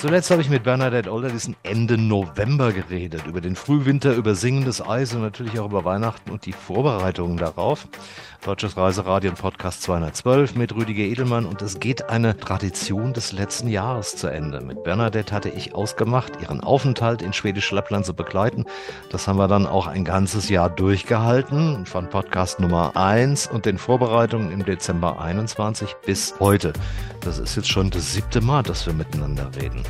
Zuletzt 0.00 0.30
habe 0.30 0.40
ich 0.40 0.48
mit 0.48 0.62
Bernadette 0.62 1.12
Olderdissen 1.12 1.56
Ende 1.62 1.98
November 1.98 2.72
geredet. 2.72 3.26
Über 3.26 3.42
den 3.42 3.54
Frühwinter, 3.54 4.14
über 4.14 4.34
singendes 4.34 4.80
Eis 4.80 5.14
und 5.14 5.20
natürlich 5.20 5.60
auch 5.60 5.66
über 5.66 5.84
Weihnachten 5.84 6.30
und 6.30 6.46
die 6.46 6.54
Vorbereitungen 6.54 7.36
darauf. 7.36 7.86
Deutsches 8.42 8.78
Reiseradio 8.78 9.28
und 9.28 9.38
Podcast 9.38 9.82
212 9.82 10.54
mit 10.54 10.74
Rüdiger 10.74 11.02
Edelmann 11.02 11.44
und 11.44 11.60
es 11.60 11.78
geht 11.78 12.08
eine 12.08 12.34
Tradition 12.34 13.12
des 13.12 13.32
letzten 13.32 13.68
Jahres 13.68 14.16
zu 14.16 14.28
Ende. 14.28 14.62
Mit 14.62 14.82
Bernadette 14.84 15.34
hatte 15.34 15.50
ich 15.50 15.74
ausgemacht, 15.74 16.40
ihren 16.40 16.60
Aufenthalt 16.60 17.20
in 17.20 17.34
Schwedisch 17.34 17.70
Lappland 17.70 18.06
zu 18.06 18.14
begleiten. 18.14 18.64
Das 19.10 19.28
haben 19.28 19.36
wir 19.36 19.48
dann 19.48 19.66
auch 19.66 19.86
ein 19.86 20.06
ganzes 20.06 20.48
Jahr 20.48 20.70
durchgehalten, 20.70 21.84
von 21.84 22.08
Podcast 22.08 22.58
Nummer 22.58 22.96
1 22.96 23.48
und 23.48 23.66
den 23.66 23.76
Vorbereitungen 23.76 24.50
im 24.50 24.64
Dezember 24.64 25.20
21 25.20 25.94
bis 26.06 26.36
heute. 26.40 26.72
Das 27.20 27.38
ist 27.38 27.56
jetzt 27.56 27.68
schon 27.68 27.90
das 27.90 28.14
siebte 28.14 28.40
Mal, 28.40 28.62
dass 28.62 28.86
wir 28.86 28.94
miteinander 28.94 29.50
reden. 29.60 29.82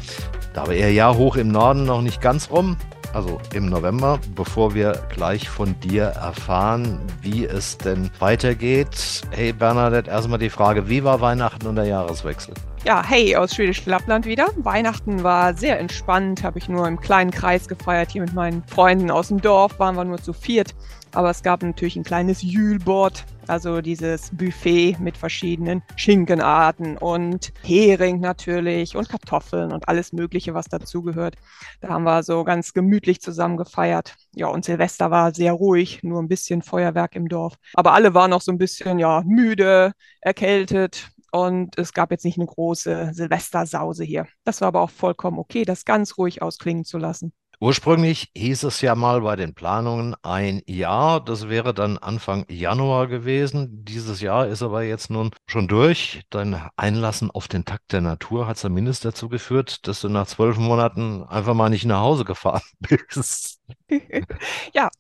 Da 0.53 0.67
war 0.67 0.75
ihr 0.75 0.93
Jahr 0.93 1.17
hoch 1.17 1.37
im 1.37 1.49
Norden 1.49 1.85
noch 1.85 2.03
nicht 2.03 2.21
ganz 2.21 2.51
rum, 2.51 2.77
also 3.13 3.41
im 3.55 3.67
November, 3.67 4.19
bevor 4.35 4.75
wir 4.75 5.01
gleich 5.15 5.49
von 5.49 5.79
dir 5.81 6.05
erfahren, 6.05 6.99
wie 7.23 7.45
es 7.45 7.79
denn 7.79 8.11
weitergeht. 8.19 9.23
Hey 9.31 9.53
Bernadette, 9.53 10.11
erstmal 10.11 10.39
die 10.41 10.51
Frage, 10.51 10.89
wie 10.89 11.05
war 11.05 11.21
Weihnachten 11.21 11.67
und 11.67 11.77
der 11.77 11.87
Jahreswechsel? 11.87 12.55
Ja, 12.85 13.05
hey, 13.07 13.37
aus 13.37 13.55
Schwedisch 13.55 13.85
Lappland 13.85 14.27
wieder. 14.27 14.49
Weihnachten 14.57 15.23
war 15.23 15.55
sehr 15.55 15.79
entspannt, 15.79 16.43
habe 16.43 16.59
ich 16.59 16.69
nur 16.69 16.89
im 16.89 16.99
kleinen 16.99 17.31
Kreis 17.31 17.69
gefeiert. 17.69 18.11
Hier 18.11 18.23
mit 18.23 18.33
meinen 18.33 18.65
Freunden 18.65 19.11
aus 19.11 19.29
dem 19.29 19.41
Dorf 19.41 19.79
waren 19.79 19.97
wir 19.97 20.05
nur 20.05 20.23
zu 20.23 20.33
viert. 20.33 20.75
Aber 21.13 21.31
es 21.31 21.43
gab 21.43 21.63
natürlich 21.63 21.97
ein 21.97 22.05
kleines 22.05 22.41
Jülbord, 22.43 23.25
also 23.49 23.81
dieses 23.81 24.31
Buffet 24.31 24.97
mit 25.01 25.17
verschiedenen 25.17 25.83
Schinkenarten 25.97 26.97
und 26.97 27.53
Hering 27.63 28.21
natürlich 28.21 28.95
und 28.95 29.09
Kartoffeln 29.09 29.73
und 29.73 29.89
alles 29.89 30.13
Mögliche, 30.13 30.55
was 30.55 30.67
dazugehört. 30.67 31.35
Da 31.81 31.89
haben 31.89 32.05
wir 32.05 32.23
so 32.23 32.45
ganz 32.45 32.73
gemütlich 32.73 33.21
zusammen 33.21 33.57
gefeiert. 33.57 34.15
Ja, 34.37 34.47
und 34.47 34.65
Silvester 34.65 35.11
war 35.11 35.35
sehr 35.35 35.53
ruhig, 35.53 36.01
nur 36.05 36.23
ein 36.23 36.29
bisschen 36.29 36.63
Feuerwerk 36.63 37.17
im 37.17 37.29
Dorf. 37.29 37.57
Aber 37.75 37.93
alle 37.93 38.15
waren 38.15 38.31
noch 38.31 38.43
so 38.43 38.53
ein 38.53 38.59
bisschen, 38.59 39.01
ja, 39.01 39.23
müde, 39.27 39.93
erkältet, 40.21 41.11
und 41.33 41.79
es 41.79 41.93
gab 41.93 42.11
jetzt 42.11 42.25
nicht 42.25 42.39
eine 42.39 42.47
große 42.47 43.11
Silvestersause 43.13 44.05
hier. 44.05 44.27
Das 44.45 44.61
war 44.61 44.69
aber 44.69 44.81
auch 44.81 44.91
vollkommen 44.91 45.39
okay, 45.39 45.65
das 45.65 45.85
ganz 45.85 46.19
ruhig 46.19 46.43
ausklingen 46.43 46.85
zu 46.85 46.99
lassen. 46.99 47.33
Ursprünglich 47.63 48.31
hieß 48.35 48.63
es 48.65 48.81
ja 48.81 48.95
mal 48.95 49.21
bei 49.21 49.37
den 49.37 49.55
Planungen 49.55 50.17
ein 50.23 50.63
Jahr. 50.67 51.23
Das 51.23 51.51
wäre 51.51 51.75
dann 51.75 51.99
Anfang 51.99 52.47
Januar 52.49 53.07
gewesen. 53.07 53.85
Dieses 53.85 54.23
Jahr 54.23 54.47
ist 54.47 54.63
aber 54.63 54.83
jetzt 54.83 55.11
nun 55.11 55.31
schon 55.47 55.69
durch. 55.69 56.23
Dein 56.31 56.59
Einlassen 56.77 57.31
auf 57.31 57.49
den 57.49 57.67
Takt 57.67 57.93
der 57.93 58.01
Natur 58.01 58.47
hat 58.47 58.57
zumindest 58.57 59.05
dazu 59.05 59.29
geführt, 59.29 59.87
dass 59.87 60.01
du 60.01 60.09
nach 60.09 60.27
zwölf 60.27 60.57
Monaten 60.57 61.23
einfach 61.25 61.53
mal 61.53 61.69
nicht 61.69 61.85
nach 61.85 62.01
Hause 62.01 62.25
gefahren 62.25 62.63
bist. 62.81 63.60
ja, 64.75 64.91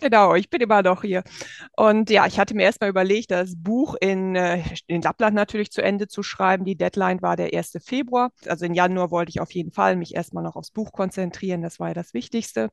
genau. 0.00 0.34
Ich 0.34 0.50
bin 0.50 0.60
immer 0.60 0.82
noch 0.82 1.02
hier. 1.02 1.22
Und 1.76 2.10
ja, 2.10 2.26
ich 2.26 2.38
hatte 2.38 2.54
mir 2.54 2.64
erstmal 2.64 2.90
überlegt, 2.90 3.30
das 3.30 3.54
Buch 3.56 3.94
in, 4.00 4.36
äh, 4.36 4.62
in 4.86 5.02
Lappland 5.02 5.34
natürlich 5.34 5.70
zu 5.72 5.82
Ende 5.82 6.08
zu 6.08 6.22
schreiben. 6.22 6.64
Die 6.64 6.76
Deadline 6.76 7.22
war 7.22 7.36
der 7.36 7.52
1. 7.52 7.80
Februar. 7.80 8.30
Also 8.46 8.66
im 8.66 8.74
Januar 8.74 9.10
wollte 9.10 9.30
ich 9.30 9.40
auf 9.40 9.52
jeden 9.52 9.72
Fall 9.72 9.96
mich 9.96 10.14
erstmal 10.14 10.44
noch 10.44 10.56
aufs 10.56 10.70
Buch 10.70 10.92
konzentrieren 10.92 11.62
das 11.62 11.80
war 11.80 11.88
ja 11.88 11.94
das 11.94 12.14
Wichtigste. 12.14 12.70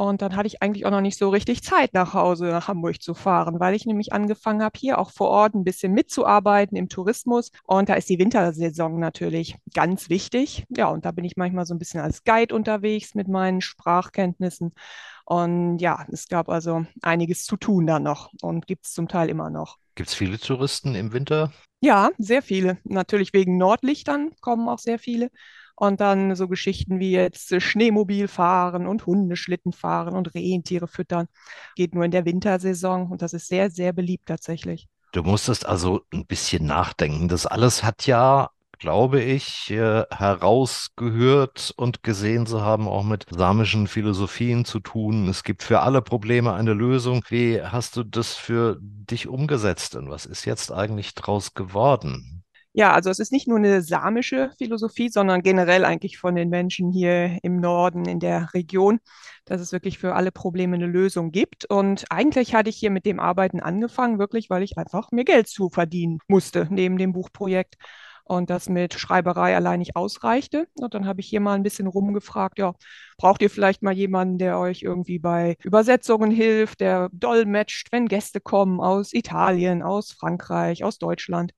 Und 0.00 0.22
dann 0.22 0.36
hatte 0.36 0.46
ich 0.46 0.62
eigentlich 0.62 0.86
auch 0.86 0.92
noch 0.92 1.00
nicht 1.00 1.18
so 1.18 1.28
richtig 1.28 1.64
Zeit, 1.64 1.92
nach 1.92 2.14
Hause, 2.14 2.44
nach 2.46 2.68
Hamburg 2.68 3.02
zu 3.02 3.14
fahren, 3.14 3.58
weil 3.58 3.74
ich 3.74 3.84
nämlich 3.84 4.12
angefangen 4.12 4.62
habe, 4.62 4.78
hier 4.78 4.96
auch 4.96 5.10
vor 5.10 5.26
Ort 5.28 5.54
ein 5.56 5.64
bisschen 5.64 5.92
mitzuarbeiten 5.92 6.76
im 6.78 6.88
Tourismus. 6.88 7.50
Und 7.64 7.88
da 7.88 7.94
ist 7.94 8.08
die 8.08 8.20
Wintersaison 8.20 9.00
natürlich 9.00 9.56
ganz 9.74 10.08
wichtig. 10.08 10.64
Ja, 10.68 10.86
und 10.86 11.04
da 11.04 11.10
bin 11.10 11.24
ich 11.24 11.36
manchmal 11.36 11.66
so 11.66 11.74
ein 11.74 11.80
bisschen 11.80 12.00
als 12.00 12.22
Guide 12.22 12.54
unterwegs 12.54 13.16
mit 13.16 13.26
meinen 13.26 13.60
Sprachkenntnissen. 13.60 14.72
Und 15.24 15.78
ja, 15.78 16.06
es 16.12 16.28
gab 16.28 16.48
also 16.48 16.86
einiges 17.02 17.44
zu 17.44 17.56
tun 17.56 17.84
da 17.88 17.98
noch 17.98 18.30
und 18.40 18.68
gibt 18.68 18.86
es 18.86 18.92
zum 18.92 19.08
Teil 19.08 19.28
immer 19.28 19.50
noch. 19.50 19.78
Gibt 19.96 20.10
es 20.10 20.14
viele 20.14 20.38
Touristen 20.38 20.94
im 20.94 21.12
Winter? 21.12 21.52
Ja, 21.80 22.10
sehr 22.18 22.42
viele. 22.42 22.78
Natürlich 22.84 23.32
wegen 23.32 23.56
Nordlichtern 23.56 24.30
kommen 24.40 24.68
auch 24.68 24.78
sehr 24.78 25.00
viele. 25.00 25.30
Und 25.78 26.00
dann 26.00 26.34
so 26.34 26.48
Geschichten 26.48 26.98
wie 26.98 27.12
jetzt 27.12 27.52
äh, 27.52 27.60
Schneemobil 27.60 28.26
fahren 28.26 28.86
und 28.86 29.06
Hundeschlitten 29.06 29.72
fahren 29.72 30.14
und 30.14 30.34
Rentiere 30.34 30.88
füttern. 30.88 31.28
Geht 31.76 31.94
nur 31.94 32.04
in 32.04 32.10
der 32.10 32.24
Wintersaison 32.24 33.10
und 33.10 33.22
das 33.22 33.32
ist 33.32 33.46
sehr, 33.46 33.70
sehr 33.70 33.92
beliebt 33.92 34.26
tatsächlich. 34.26 34.88
Du 35.12 35.22
musstest 35.22 35.66
also 35.66 36.02
ein 36.12 36.26
bisschen 36.26 36.66
nachdenken. 36.66 37.28
Das 37.28 37.46
alles 37.46 37.84
hat 37.84 38.06
ja 38.06 38.50
glaube 38.78 39.20
ich, 39.20 39.70
äh, 39.70 40.04
herausgehört 40.10 41.74
und 41.76 42.02
gesehen 42.02 42.46
zu 42.46 42.62
haben, 42.62 42.86
auch 42.88 43.02
mit 43.02 43.26
samischen 43.28 43.86
Philosophien 43.88 44.64
zu 44.64 44.80
tun. 44.80 45.28
Es 45.28 45.42
gibt 45.42 45.62
für 45.62 45.80
alle 45.80 46.00
Probleme 46.00 46.54
eine 46.54 46.74
Lösung. 46.74 47.24
Wie 47.28 47.60
hast 47.60 47.96
du 47.96 48.04
das 48.04 48.34
für 48.34 48.78
dich 48.80 49.26
umgesetzt 49.26 49.96
und 49.96 50.10
was 50.10 50.26
ist 50.26 50.44
jetzt 50.44 50.72
eigentlich 50.72 51.14
draus 51.14 51.54
geworden? 51.54 52.37
Ja, 52.74 52.92
also 52.92 53.10
es 53.10 53.18
ist 53.18 53.32
nicht 53.32 53.48
nur 53.48 53.58
eine 53.58 53.82
samische 53.82 54.52
Philosophie, 54.58 55.08
sondern 55.08 55.42
generell 55.42 55.84
eigentlich 55.84 56.18
von 56.18 56.36
den 56.36 56.48
Menschen 56.48 56.92
hier 56.92 57.38
im 57.42 57.56
Norden, 57.60 58.04
in 58.06 58.20
der 58.20 58.54
Region, 58.54 59.00
dass 59.46 59.60
es 59.60 59.72
wirklich 59.72 59.98
für 59.98 60.14
alle 60.14 60.30
Probleme 60.30 60.76
eine 60.76 60.86
Lösung 60.86 61.32
gibt. 61.32 61.64
Und 61.68 62.04
eigentlich 62.10 62.54
hatte 62.54 62.70
ich 62.70 62.76
hier 62.76 62.90
mit 62.90 63.04
dem 63.04 63.18
Arbeiten 63.18 63.60
angefangen, 63.60 64.18
wirklich, 64.20 64.48
weil 64.50 64.62
ich 64.62 64.78
einfach 64.78 65.10
mir 65.10 65.24
Geld 65.24 65.48
zu 65.48 65.70
verdienen 65.70 66.18
musste 66.28 66.68
neben 66.70 66.98
dem 66.98 67.12
Buchprojekt 67.12 67.76
und 68.24 68.50
das 68.50 68.68
mit 68.68 68.94
Schreiberei 68.94 69.56
allein 69.56 69.78
nicht 69.80 69.96
ausreichte. 69.96 70.68
Und 70.78 70.94
dann 70.94 71.06
habe 71.06 71.20
ich 71.20 71.26
hier 71.28 71.40
mal 71.40 71.54
ein 71.54 71.62
bisschen 71.62 71.86
rumgefragt, 71.88 72.58
ja, 72.58 72.74
braucht 73.16 73.42
ihr 73.42 73.50
vielleicht 73.50 73.82
mal 73.82 73.94
jemanden, 73.94 74.38
der 74.38 74.58
euch 74.58 74.82
irgendwie 74.82 75.18
bei 75.18 75.56
Übersetzungen 75.64 76.30
hilft, 76.30 76.80
der 76.80 77.08
dolmetscht, 77.12 77.88
wenn 77.90 78.06
Gäste 78.06 78.40
kommen 78.40 78.80
aus 78.80 79.12
Italien, 79.14 79.82
aus 79.82 80.12
Frankreich, 80.12 80.84
aus 80.84 80.98
Deutschland. 80.98 81.52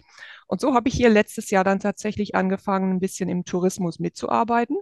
Und 0.51 0.61
so 0.61 0.75
habe 0.75 0.89
ich 0.89 0.97
hier 0.97 1.11
letztes 1.11 1.51
Jahr 1.51 1.63
dann 1.63 1.79
tatsächlich 1.79 2.35
angefangen, 2.35 2.91
ein 2.91 2.99
bisschen 2.99 3.29
im 3.29 3.45
Tourismus 3.45 4.01
mitzuarbeiten. 4.01 4.79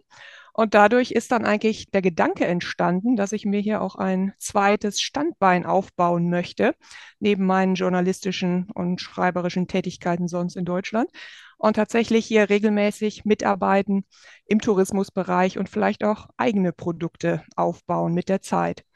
Und 0.54 0.72
dadurch 0.72 1.10
ist 1.10 1.30
dann 1.30 1.44
eigentlich 1.44 1.90
der 1.90 2.00
Gedanke 2.00 2.46
entstanden, 2.46 3.16
dass 3.16 3.32
ich 3.32 3.44
mir 3.44 3.60
hier 3.60 3.82
auch 3.82 3.94
ein 3.94 4.32
zweites 4.38 5.02
Standbein 5.02 5.66
aufbauen 5.66 6.30
möchte, 6.30 6.74
neben 7.20 7.44
meinen 7.44 7.74
journalistischen 7.74 8.70
und 8.72 9.02
schreiberischen 9.02 9.68
Tätigkeiten 9.68 10.26
sonst 10.26 10.56
in 10.56 10.64
Deutschland. 10.64 11.10
Und 11.58 11.76
tatsächlich 11.76 12.24
hier 12.24 12.48
regelmäßig 12.48 13.26
mitarbeiten 13.26 14.06
im 14.46 14.62
Tourismusbereich 14.62 15.58
und 15.58 15.68
vielleicht 15.68 16.02
auch 16.02 16.28
eigene 16.38 16.72
Produkte 16.72 17.42
aufbauen 17.56 18.14
mit 18.14 18.30
der 18.30 18.40
Zeit. 18.40 18.87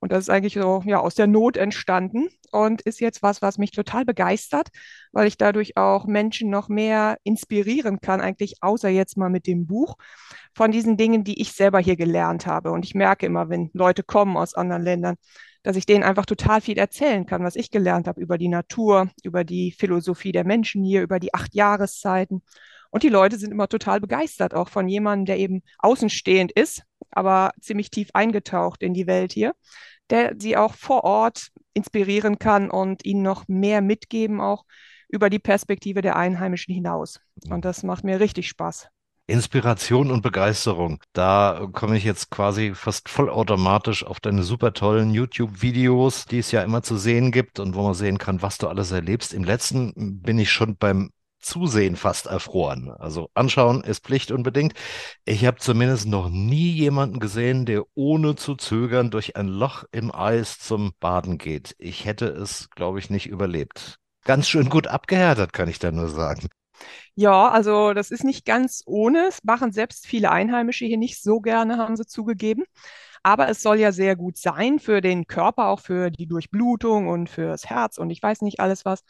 Und 0.00 0.12
das 0.12 0.24
ist 0.24 0.30
eigentlich 0.30 0.54
so 0.54 0.82
ja, 0.84 1.00
aus 1.00 1.14
der 1.14 1.26
Not 1.26 1.56
entstanden 1.56 2.28
und 2.52 2.82
ist 2.82 3.00
jetzt 3.00 3.22
was, 3.22 3.42
was 3.42 3.58
mich 3.58 3.70
total 3.70 4.04
begeistert, 4.04 4.68
weil 5.12 5.26
ich 5.26 5.36
dadurch 5.36 5.76
auch 5.76 6.06
Menschen 6.06 6.50
noch 6.50 6.68
mehr 6.68 7.18
inspirieren 7.24 8.00
kann, 8.00 8.20
eigentlich 8.20 8.56
außer 8.62 8.88
jetzt 8.88 9.16
mal 9.16 9.30
mit 9.30 9.46
dem 9.46 9.66
Buch, 9.66 9.96
von 10.54 10.72
diesen 10.72 10.96
Dingen, 10.96 11.24
die 11.24 11.40
ich 11.40 11.52
selber 11.52 11.78
hier 11.80 11.96
gelernt 11.96 12.46
habe. 12.46 12.70
Und 12.70 12.84
ich 12.84 12.94
merke 12.94 13.26
immer, 13.26 13.48
wenn 13.48 13.70
Leute 13.74 14.02
kommen 14.02 14.36
aus 14.36 14.54
anderen 14.54 14.82
Ländern, 14.82 15.16
dass 15.62 15.76
ich 15.76 15.84
denen 15.84 16.04
einfach 16.04 16.26
total 16.26 16.60
viel 16.60 16.78
erzählen 16.78 17.26
kann, 17.26 17.42
was 17.42 17.56
ich 17.56 17.72
gelernt 17.72 18.06
habe 18.06 18.20
über 18.20 18.38
die 18.38 18.48
Natur, 18.48 19.10
über 19.24 19.42
die 19.42 19.72
Philosophie 19.72 20.30
der 20.30 20.44
Menschen 20.44 20.84
hier, 20.84 21.02
über 21.02 21.18
die 21.18 21.34
acht 21.34 21.54
Jahreszeiten. 21.54 22.42
Und 22.90 23.02
die 23.02 23.08
Leute 23.08 23.38
sind 23.38 23.52
immer 23.52 23.68
total 23.68 24.00
begeistert, 24.00 24.54
auch 24.54 24.68
von 24.68 24.88
jemandem, 24.88 25.26
der 25.26 25.38
eben 25.38 25.62
außenstehend 25.78 26.52
ist, 26.52 26.82
aber 27.10 27.52
ziemlich 27.60 27.90
tief 27.90 28.08
eingetaucht 28.14 28.82
in 28.82 28.94
die 28.94 29.06
Welt 29.06 29.32
hier, 29.32 29.54
der 30.10 30.34
sie 30.38 30.56
auch 30.56 30.74
vor 30.74 31.04
Ort 31.04 31.48
inspirieren 31.74 32.38
kann 32.38 32.70
und 32.70 33.04
ihnen 33.04 33.22
noch 33.22 33.48
mehr 33.48 33.80
mitgeben, 33.80 34.40
auch 34.40 34.64
über 35.08 35.30
die 35.30 35.38
Perspektive 35.38 36.00
der 36.00 36.16
Einheimischen 36.16 36.74
hinaus. 36.74 37.20
Und 37.48 37.64
das 37.64 37.82
macht 37.82 38.04
mir 38.04 38.20
richtig 38.20 38.48
Spaß. 38.48 38.88
Inspiration 39.28 40.12
und 40.12 40.22
Begeisterung. 40.22 41.00
Da 41.12 41.68
komme 41.72 41.96
ich 41.96 42.04
jetzt 42.04 42.30
quasi 42.30 42.74
fast 42.74 43.08
vollautomatisch 43.08 44.04
auf 44.04 44.20
deine 44.20 44.44
super 44.44 44.72
tollen 44.72 45.10
YouTube-Videos, 45.10 46.26
die 46.26 46.38
es 46.38 46.52
ja 46.52 46.62
immer 46.62 46.82
zu 46.82 46.96
sehen 46.96 47.32
gibt 47.32 47.58
und 47.58 47.74
wo 47.74 47.82
man 47.82 47.94
sehen 47.94 48.18
kann, 48.18 48.40
was 48.40 48.58
du 48.58 48.68
alles 48.68 48.92
erlebst. 48.92 49.34
Im 49.34 49.42
letzten 49.42 50.22
bin 50.22 50.38
ich 50.38 50.52
schon 50.52 50.76
beim 50.76 51.10
Zusehen 51.46 51.96
fast 51.96 52.26
erfroren. 52.26 52.90
Also 52.90 53.30
anschauen 53.34 53.82
ist 53.84 54.04
Pflicht 54.04 54.32
unbedingt. 54.32 54.74
Ich 55.24 55.46
habe 55.46 55.58
zumindest 55.58 56.06
noch 56.06 56.28
nie 56.28 56.70
jemanden 56.72 57.20
gesehen, 57.20 57.66
der 57.66 57.84
ohne 57.94 58.34
zu 58.34 58.56
zögern 58.56 59.10
durch 59.10 59.36
ein 59.36 59.46
Loch 59.46 59.84
im 59.92 60.12
Eis 60.12 60.58
zum 60.58 60.92
Baden 60.98 61.38
geht. 61.38 61.76
Ich 61.78 62.04
hätte 62.04 62.26
es, 62.26 62.68
glaube 62.70 62.98
ich, 62.98 63.10
nicht 63.10 63.26
überlebt. 63.26 63.96
Ganz 64.24 64.48
schön 64.48 64.68
gut 64.68 64.88
abgehärtet, 64.88 65.52
kann 65.52 65.68
ich 65.68 65.78
da 65.78 65.92
nur 65.92 66.08
sagen. 66.08 66.48
Ja, 67.14 67.48
also 67.48 67.94
das 67.94 68.10
ist 68.10 68.24
nicht 68.24 68.44
ganz 68.44 68.82
ohne. 68.84 69.26
Es 69.28 69.42
machen 69.44 69.72
selbst 69.72 70.06
viele 70.06 70.30
Einheimische 70.30 70.84
hier 70.84 70.98
nicht 70.98 71.22
so 71.22 71.40
gerne, 71.40 71.78
haben 71.78 71.96
sie 71.96 72.06
zugegeben. 72.06 72.64
Aber 73.22 73.48
es 73.48 73.62
soll 73.62 73.78
ja 73.80 73.90
sehr 73.90 74.14
gut 74.14 74.36
sein 74.36 74.78
für 74.78 75.00
den 75.00 75.26
Körper, 75.26 75.66
auch 75.66 75.80
für 75.80 76.10
die 76.10 76.26
Durchblutung 76.26 77.08
und 77.08 77.28
fürs 77.28 77.66
Herz 77.66 77.98
und 77.98 78.10
ich 78.10 78.22
weiß 78.22 78.42
nicht 78.42 78.60
alles 78.60 78.84
was. 78.84 79.02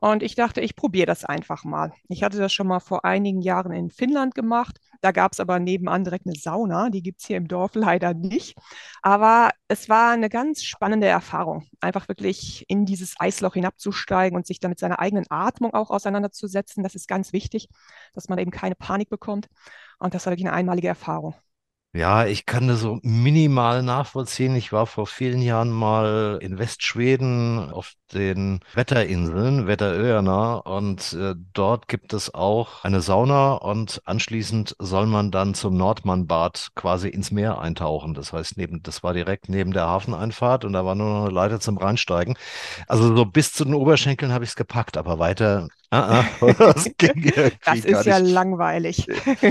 Und 0.00 0.22
ich 0.22 0.34
dachte, 0.34 0.62
ich 0.62 0.76
probiere 0.76 1.06
das 1.06 1.26
einfach 1.26 1.64
mal. 1.64 1.92
Ich 2.08 2.22
hatte 2.22 2.38
das 2.38 2.52
schon 2.54 2.66
mal 2.66 2.80
vor 2.80 3.04
einigen 3.04 3.42
Jahren 3.42 3.72
in 3.72 3.90
Finnland 3.90 4.34
gemacht. 4.34 4.78
Da 5.02 5.12
gab 5.12 5.32
es 5.32 5.40
aber 5.40 5.60
nebenan 5.60 6.04
direkt 6.04 6.26
eine 6.26 6.36
Sauna. 6.36 6.88
Die 6.88 7.02
gibt 7.02 7.20
es 7.20 7.26
hier 7.26 7.36
im 7.36 7.48
Dorf 7.48 7.72
leider 7.74 8.14
nicht. 8.14 8.56
Aber 9.02 9.50
es 9.68 9.90
war 9.90 10.12
eine 10.12 10.30
ganz 10.30 10.62
spannende 10.64 11.06
Erfahrung, 11.06 11.66
einfach 11.80 12.08
wirklich 12.08 12.64
in 12.68 12.86
dieses 12.86 13.14
Eisloch 13.20 13.54
hinabzusteigen 13.54 14.36
und 14.36 14.46
sich 14.46 14.58
dann 14.58 14.70
mit 14.70 14.78
seiner 14.78 15.00
eigenen 15.00 15.26
Atmung 15.28 15.74
auch 15.74 15.90
auseinanderzusetzen. 15.90 16.82
Das 16.82 16.94
ist 16.94 17.06
ganz 17.06 17.34
wichtig, 17.34 17.68
dass 18.14 18.28
man 18.28 18.38
eben 18.38 18.50
keine 18.50 18.74
Panik 18.74 19.10
bekommt. 19.10 19.48
Und 19.98 20.14
das 20.14 20.24
war 20.24 20.32
wirklich 20.32 20.46
eine 20.46 20.56
einmalige 20.56 20.88
Erfahrung. 20.88 21.34
Ja, 21.92 22.24
ich 22.24 22.46
kann 22.46 22.68
das 22.68 22.80
so 22.80 23.00
minimal 23.02 23.82
nachvollziehen. 23.82 24.54
Ich 24.54 24.72
war 24.72 24.86
vor 24.86 25.08
vielen 25.08 25.42
Jahren 25.42 25.70
mal 25.70 26.38
in 26.40 26.56
Westschweden 26.56 27.68
auf 27.72 27.94
den 28.12 28.60
Wetterinseln, 28.74 29.66
Wetteröarna, 29.66 30.54
und 30.58 31.12
äh, 31.14 31.34
dort 31.52 31.88
gibt 31.88 32.12
es 32.12 32.32
auch 32.32 32.84
eine 32.84 33.00
Sauna 33.00 33.54
und 33.54 34.02
anschließend 34.04 34.76
soll 34.78 35.06
man 35.06 35.32
dann 35.32 35.54
zum 35.54 35.76
Nordmannbad 35.76 36.68
quasi 36.76 37.08
ins 37.08 37.32
Meer 37.32 37.60
eintauchen. 37.60 38.14
Das 38.14 38.32
heißt, 38.32 38.56
neben, 38.56 38.84
das 38.84 39.02
war 39.02 39.12
direkt 39.12 39.48
neben 39.48 39.72
der 39.72 39.88
Hafeneinfahrt 39.88 40.64
und 40.64 40.72
da 40.74 40.84
war 40.84 40.94
nur 40.94 41.08
noch 41.08 41.24
eine 41.24 41.34
Leiter 41.34 41.58
zum 41.58 41.76
Reinsteigen. 41.76 42.36
Also 42.86 43.16
so 43.16 43.24
bis 43.26 43.52
zu 43.52 43.64
den 43.64 43.74
Oberschenkeln 43.74 44.32
habe 44.32 44.44
ich 44.44 44.50
es 44.50 44.56
gepackt, 44.56 44.96
aber 44.96 45.18
weiter 45.18 45.66
Ah, 45.92 46.24
ah, 46.40 46.52
das, 46.58 46.88
das 47.64 47.84
ist 47.84 48.06
ja 48.06 48.18
langweilig. 48.18 49.08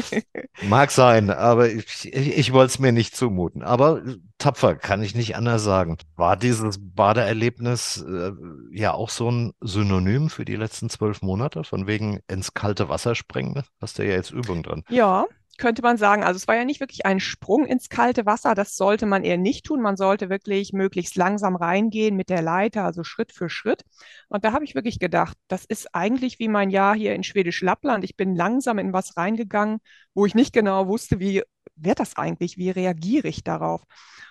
Mag 0.70 0.90
sein, 0.90 1.30
aber 1.30 1.70
ich, 1.70 2.14
ich, 2.14 2.38
ich 2.38 2.54
wollte 2.54 2.72
es 2.72 2.80
mir 2.80 2.94
nicht 2.94 3.14
zumuten. 3.14 3.62
Aber 3.62 4.02
tapfer, 4.38 4.76
kann 4.76 5.04
ich 5.04 5.16
nicht 5.16 5.36
anders 5.36 5.64
sagen. 5.64 5.98
War 6.16 6.38
dieses 6.38 6.78
Badeerlebnis 6.80 8.06
äh, 8.08 8.32
ja 8.72 8.94
auch 8.94 9.10
so 9.10 9.30
ein 9.30 9.52
Synonym 9.60 10.30
für 10.30 10.46
die 10.46 10.56
letzten 10.56 10.90
zwölf 10.90 11.22
Monate, 11.22 11.66
von 11.66 11.88
wegen 11.88 12.22
ins 12.30 12.54
kalte 12.54 12.88
Wasser 12.88 13.16
springen? 13.16 13.62
Hast 13.82 14.00
du 14.00 14.06
ja 14.06 14.14
jetzt 14.14 14.32
Übung 14.32 14.64
dran. 14.64 14.84
Ja, 14.90 15.26
könnte 15.60 15.84
man 15.84 15.98
sagen. 15.98 16.24
Also 16.24 16.38
es 16.38 16.48
war 16.48 16.56
ja 16.56 16.66
nicht 16.66 16.80
wirklich 16.80 17.06
ein 17.06 17.20
Sprung 17.20 17.66
ins 17.66 17.90
kalte 17.90 18.26
Wasser. 18.26 18.56
Das 18.56 18.76
sollte 18.76 19.06
man 19.06 19.24
eher 19.24 19.38
nicht 19.38 19.66
tun. 19.66 19.82
Man 19.82 19.98
sollte 19.98 20.30
wirklich 20.30 20.74
möglichst 20.74 21.16
langsam 21.16 21.56
reingehen 21.56 22.16
mit 22.16 22.30
der 22.30 22.42
Leiter, 22.42 22.84
also 22.86 23.04
Schritt 23.04 23.32
für 23.32 23.50
Schritt. 23.50 23.84
Und 24.30 24.44
da 24.44 24.54
habe 24.54 24.66
ich 24.66 24.74
wirklich 24.74 24.98
gedacht, 24.98 25.38
das 25.48 25.66
ist 25.66 25.94
eigentlich 25.94 26.40
wie 26.40 26.48
mein 26.48 26.72
Jahr 26.72 26.96
hier 26.96 27.14
in 27.14 27.24
Schwedisch 27.24 27.62
Lappland. 27.62 28.04
Ich 28.04 28.16
bin 28.16 28.36
langsam 28.36 28.80
in 28.80 28.94
was 28.94 29.18
reingegangen, 29.18 29.80
wo 30.16 30.26
ich 30.26 30.34
nicht 30.34 30.54
genau 30.54 30.88
wusste, 30.88 31.20
wie 31.20 31.44
wird 31.76 32.00
das 32.00 32.18
eigentlich? 32.18 32.58
Wie 32.58 32.72
reagiere 32.72 33.28
ich 33.28 33.44
darauf? 33.44 33.84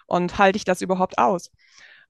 Und 0.07 0.39
halte 0.39 0.57
ich 0.57 0.65
das 0.65 0.81
überhaupt 0.81 1.19
aus? 1.19 1.51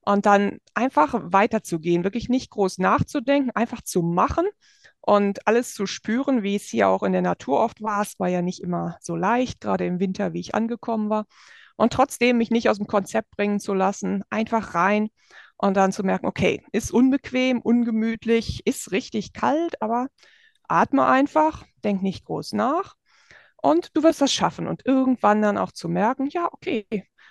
Und 0.00 0.25
dann 0.26 0.59
einfach 0.75 1.14
weiterzugehen, 1.23 2.05
wirklich 2.05 2.29
nicht 2.29 2.50
groß 2.50 2.79
nachzudenken, 2.79 3.50
einfach 3.50 3.82
zu 3.82 4.03
machen 4.03 4.47
und 5.08 5.46
alles 5.46 5.72
zu 5.72 5.87
spüren, 5.87 6.43
wie 6.43 6.56
es 6.56 6.64
hier 6.64 6.88
auch 6.88 7.02
in 7.02 7.12
der 7.12 7.22
Natur 7.22 7.60
oft 7.60 7.81
war. 7.81 8.02
Es 8.02 8.20
war 8.20 8.28
ja 8.28 8.43
nicht 8.43 8.62
immer 8.62 8.99
so 9.00 9.16
leicht, 9.16 9.58
gerade 9.62 9.87
im 9.87 10.00
Winter, 10.00 10.34
wie 10.34 10.40
ich 10.40 10.55
angekommen 10.55 11.08
war. 11.08 11.25
Und 11.76 11.94
trotzdem 11.94 12.37
mich 12.37 12.50
nicht 12.50 12.69
aus 12.69 12.76
dem 12.76 12.87
Konzept 12.87 13.31
bringen 13.31 13.58
zu 13.58 13.72
lassen, 13.72 14.22
einfach 14.28 14.75
rein 14.75 15.08
und 15.56 15.78
dann 15.78 15.93
zu 15.93 16.02
merken, 16.02 16.26
okay, 16.26 16.62
ist 16.72 16.90
unbequem, 16.90 17.62
ungemütlich, 17.62 18.66
ist 18.66 18.93
richtig 18.93 19.32
kalt, 19.32 19.81
aber 19.81 20.08
atme 20.64 21.06
einfach, 21.06 21.64
denk 21.84 22.02
nicht 22.02 22.26
groß 22.26 22.52
nach 22.52 22.94
und 23.56 23.96
du 23.96 24.02
wirst 24.02 24.20
das 24.20 24.32
schaffen 24.32 24.66
und 24.66 24.84
irgendwann 24.84 25.40
dann 25.40 25.56
auch 25.56 25.72
zu 25.72 25.88
merken, 25.88 26.28
ja, 26.28 26.49
okay, 26.52 26.87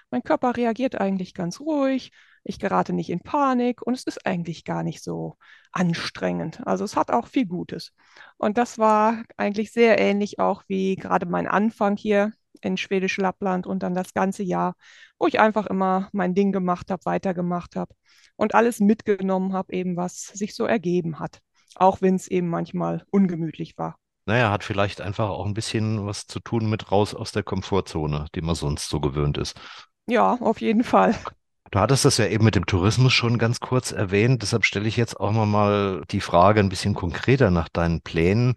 mein 0.09 0.23
Körper 0.23 0.57
reagiert 0.57 1.00
eigentlich 1.00 1.35
ganz 1.35 1.59
ruhig, 1.59 2.12
ich 2.47 2.59
gerate 2.59 2.94
nicht 2.94 3.09
in 3.09 3.19
Panik 3.19 3.81
und 3.81 3.94
es 3.94 4.03
ist 4.03 4.25
eigentlich 4.25 4.63
gar 4.63 4.83
nicht 4.83 5.03
so 5.03 5.38
anstrengend. 5.71 6.65
Also 6.65 6.85
es 6.85 6.95
hat 6.95 7.11
auch 7.11 7.27
viel 7.27 7.45
Gutes. 7.45 7.91
Und 8.38 8.57
das 8.57 8.77
war 8.77 9.23
eigentlich 9.35 9.71
sehr 9.71 9.99
ähnlich 9.99 10.39
auch 10.39 10.63
wie 10.67 10.95
gerade 10.95 11.25
mein 11.25 11.47
Anfang 11.47 11.97
hier 11.97 12.31
in 12.61 12.77
Schwedisch 12.77 13.17
Lappland 13.17 13.67
und 13.67 13.83
dann 13.83 13.94
das 13.94 14.13
ganze 14.13 14.44
Jahr, 14.44 14.75
wo 15.19 15.27
ich 15.27 15.39
einfach 15.39 15.67
immer 15.67 16.09
mein 16.13 16.33
Ding 16.33 16.51
gemacht 16.51 16.89
habe, 16.89 17.05
weitergemacht 17.05 17.75
habe 17.75 17.94
und 18.35 18.55
alles 18.55 18.79
mitgenommen 18.79 19.53
habe, 19.53 19.73
eben 19.73 19.97
was 19.97 20.23
sich 20.27 20.55
so 20.55 20.65
ergeben 20.65 21.19
hat. 21.19 21.39
Auch 21.75 22.01
wenn 22.01 22.15
es 22.15 22.27
eben 22.27 22.47
manchmal 22.47 23.03
ungemütlich 23.11 23.77
war. 23.77 23.97
Naja, 24.25 24.51
hat 24.51 24.63
vielleicht 24.63 24.99
einfach 25.01 25.29
auch 25.29 25.45
ein 25.45 25.53
bisschen 25.53 26.05
was 26.05 26.27
zu 26.27 26.39
tun 26.39 26.69
mit 26.69 26.91
raus 26.91 27.13
aus 27.13 27.31
der 27.31 27.44
Komfortzone, 27.44 28.27
die 28.35 28.41
man 28.41 28.55
sonst 28.55 28.89
so 28.89 28.99
gewöhnt 28.99 29.38
ist. 29.38 29.59
Ja, 30.07 30.33
auf 30.39 30.61
jeden 30.61 30.83
Fall. 30.83 31.15
Du 31.72 31.80
hattest 31.80 32.06
das 32.06 32.18
ja 32.18 32.28
eben 32.28 32.46
mit 32.46 32.56
dem 32.56 32.66
Tourismus 32.66 33.14
schon 33.14 33.38
ganz 33.38 33.60
kurz 33.60 33.92
erwähnt, 33.92 34.42
deshalb 34.42 34.64
stelle 34.66 34.88
ich 34.88 34.96
jetzt 34.96 35.19
auch 35.19 35.31
mal 35.31 36.02
die 36.12 36.22
Frage 36.22 36.60
ein 36.62 36.69
bisschen 36.69 36.94
konkreter 36.94 37.52
nach 37.52 37.68
deinen 37.68 38.02
Plänen, 38.02 38.56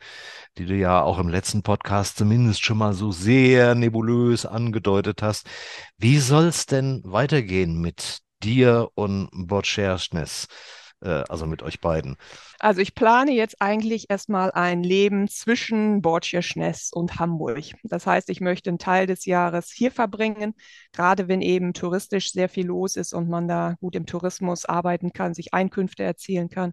die 0.59 0.67
du 0.67 0.75
ja 0.77 1.03
auch 1.03 1.19
im 1.19 1.29
letzten 1.29 1.63
Podcast 1.63 2.17
zumindest 2.19 2.65
schon 2.65 2.79
mal 2.79 2.93
so 2.93 3.11
sehr 3.11 3.75
nebulös 3.75 4.47
angedeutet 4.47 5.23
hast. 5.23 5.49
Wie 5.99 6.19
soll 6.19 6.47
es 6.47 6.67
denn 6.67 7.03
weitergehen 7.05 7.81
mit 7.81 8.21
dir 8.43 8.89
und 8.95 9.29
Borchersnes, 9.33 10.47
also 11.01 11.47
mit 11.47 11.63
euch 11.63 11.81
beiden? 11.81 12.17
Also 12.59 12.81
ich 12.81 12.95
plane 12.95 13.33
jetzt 13.33 13.61
eigentlich 13.61 14.11
erstmal 14.11 14.51
ein 14.51 14.83
Leben 14.83 15.29
zwischen 15.29 16.03
Bortschirschness 16.03 16.91
und 16.93 17.19
Hamburg. 17.19 17.59
Das 17.85 18.07
heißt, 18.07 18.29
ich 18.29 18.41
möchte 18.41 18.71
einen 18.71 18.79
Teil 18.79 19.07
des 19.07 19.25
Jahres 19.25 19.71
hier 19.71 19.91
verbringen, 19.91 20.55
gerade 20.93 21.29
wenn 21.29 21.41
eben 21.41 21.73
touristisch 21.73 22.33
sehr 22.33 22.49
viel 22.49 22.67
los 22.67 22.97
ist 22.97 23.15
und 23.15 23.29
man 23.29 23.49
da 23.49 23.77
gut 23.81 23.97
im 23.97 24.07
Tourismus 24.07 24.67
arbeiten 24.67 25.13
kann, 25.13 25.35
sich 25.35 25.55
Einkünfte 25.55 26.03
erzielen 26.03 26.51
kann. 26.51 26.73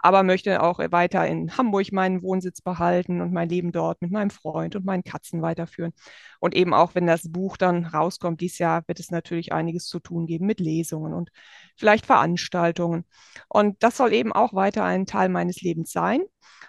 Aber 0.00 0.22
möchte 0.22 0.62
auch 0.62 0.78
weiter 0.78 1.26
in 1.26 1.56
Hamburg 1.56 1.92
meinen 1.92 2.22
Wohnsitz 2.22 2.60
behalten 2.60 3.20
und 3.20 3.32
mein 3.32 3.48
Leben 3.48 3.72
dort 3.72 4.02
mit 4.02 4.10
meinem 4.10 4.30
Freund 4.30 4.76
und 4.76 4.84
meinen 4.84 5.04
Katzen 5.04 5.42
weiterführen. 5.42 5.92
Und 6.40 6.54
eben 6.54 6.74
auch, 6.74 6.94
wenn 6.94 7.06
das 7.06 7.30
Buch 7.30 7.56
dann 7.56 7.84
rauskommt, 7.86 8.40
dieses 8.40 8.58
Jahr 8.58 8.82
wird 8.86 9.00
es 9.00 9.10
natürlich 9.10 9.52
einiges 9.52 9.86
zu 9.86 9.98
tun 10.00 10.26
geben 10.26 10.46
mit 10.46 10.60
Lesungen 10.60 11.14
und 11.14 11.30
vielleicht 11.76 12.06
Veranstaltungen. 12.06 13.04
Und 13.48 13.67
das 13.80 13.96
soll 13.96 14.12
eben 14.12 14.32
auch 14.32 14.54
weiter 14.54 14.84
ein 14.84 15.06
Teil 15.06 15.18
Teil 15.18 15.28
meines 15.28 15.60
Lebens 15.62 15.92
sein. 15.92 16.22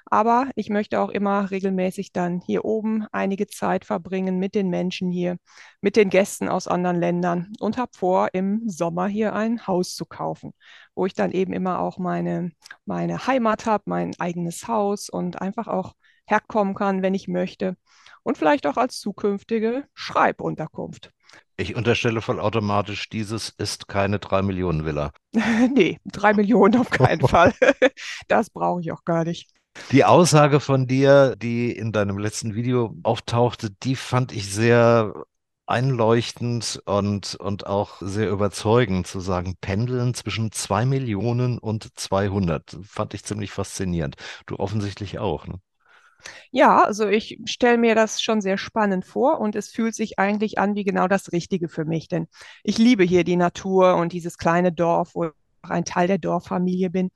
Aber 0.05 0.49
ich 0.55 0.69
möchte 0.69 0.99
auch 0.99 1.09
immer 1.09 1.51
regelmäßig 1.51 2.11
dann 2.13 2.41
hier 2.41 2.65
oben 2.65 3.05
einige 3.11 3.47
Zeit 3.47 3.85
verbringen 3.85 4.39
mit 4.39 4.55
den 4.55 4.69
Menschen 4.69 5.11
hier, 5.11 5.37
mit 5.81 5.95
den 5.95 6.09
Gästen 6.09 6.49
aus 6.49 6.67
anderen 6.67 6.99
Ländern 6.99 7.53
und 7.59 7.77
habe 7.77 7.91
vor, 7.95 8.29
im 8.33 8.67
Sommer 8.67 9.07
hier 9.07 9.33
ein 9.33 9.67
Haus 9.67 9.95
zu 9.95 10.05
kaufen, 10.05 10.53
wo 10.95 11.05
ich 11.05 11.13
dann 11.13 11.31
eben 11.31 11.53
immer 11.53 11.79
auch 11.79 11.99
meine, 11.99 12.51
meine 12.85 13.27
Heimat 13.27 13.65
habe, 13.67 13.83
mein 13.87 14.11
eigenes 14.19 14.67
Haus 14.67 15.09
und 15.09 15.41
einfach 15.41 15.67
auch 15.67 15.93
herkommen 16.25 16.73
kann, 16.73 17.03
wenn 17.03 17.13
ich 17.13 17.27
möchte. 17.27 17.75
Und 18.23 18.37
vielleicht 18.37 18.65
auch 18.67 18.77
als 18.77 18.99
zukünftige 18.99 19.85
Schreibunterkunft. 19.93 21.11
Ich 21.57 21.75
unterstelle 21.75 22.21
vollautomatisch, 22.21 23.09
dieses 23.09 23.49
ist 23.49 23.87
keine 23.89 24.17
3-Millionen-Villa. 24.17 25.11
nee, 25.73 25.99
3 26.05 26.33
Millionen 26.33 26.79
auf 26.79 26.89
keinen 26.89 27.19
Fall. 27.27 27.53
das 28.27 28.49
brauche 28.49 28.81
ich 28.81 28.91
auch 28.91 29.03
gar 29.03 29.25
nicht. 29.25 29.51
Die 29.91 30.05
Aussage 30.05 30.59
von 30.59 30.87
dir, 30.87 31.35
die 31.35 31.71
in 31.71 31.91
deinem 31.91 32.17
letzten 32.17 32.55
Video 32.55 32.95
auftauchte, 33.03 33.69
die 33.83 33.95
fand 33.95 34.31
ich 34.31 34.51
sehr 34.51 35.13
einleuchtend 35.67 36.81
und, 36.85 37.35
und 37.35 37.67
auch 37.67 37.97
sehr 38.01 38.29
überzeugend 38.29 39.05
zu 39.05 39.19
sagen, 39.19 39.55
pendeln 39.61 40.13
zwischen 40.15 40.51
2 40.51 40.85
Millionen 40.85 41.59
und 41.59 41.89
200. 41.95 42.77
Fand 42.83 43.13
ich 43.13 43.23
ziemlich 43.23 43.51
faszinierend. 43.51 44.15
Du 44.47 44.57
offensichtlich 44.57 45.19
auch. 45.19 45.45
Ne? 45.45 45.59
Ja, 46.51 46.83
also 46.83 47.07
ich 47.07 47.39
stelle 47.45 47.77
mir 47.77 47.95
das 47.95 48.21
schon 48.21 48.41
sehr 48.41 48.57
spannend 48.57 49.05
vor 49.05 49.39
und 49.39 49.55
es 49.55 49.69
fühlt 49.69 49.95
sich 49.95 50.19
eigentlich 50.19 50.57
an 50.59 50.75
wie 50.75 50.83
genau 50.83 51.07
das 51.07 51.31
Richtige 51.31 51.69
für 51.69 51.85
mich, 51.85 52.07
denn 52.07 52.27
ich 52.63 52.77
liebe 52.77 53.03
hier 53.03 53.23
die 53.23 53.35
Natur 53.35 53.95
und 53.95 54.13
dieses 54.13 54.37
kleine 54.37 54.71
Dorf, 54.71 55.15
wo 55.15 55.25
ich 55.25 55.31
auch 55.63 55.69
ein 55.69 55.85
Teil 55.85 56.07
der 56.07 56.17
Dorffamilie 56.17 56.89
bin. 56.89 57.11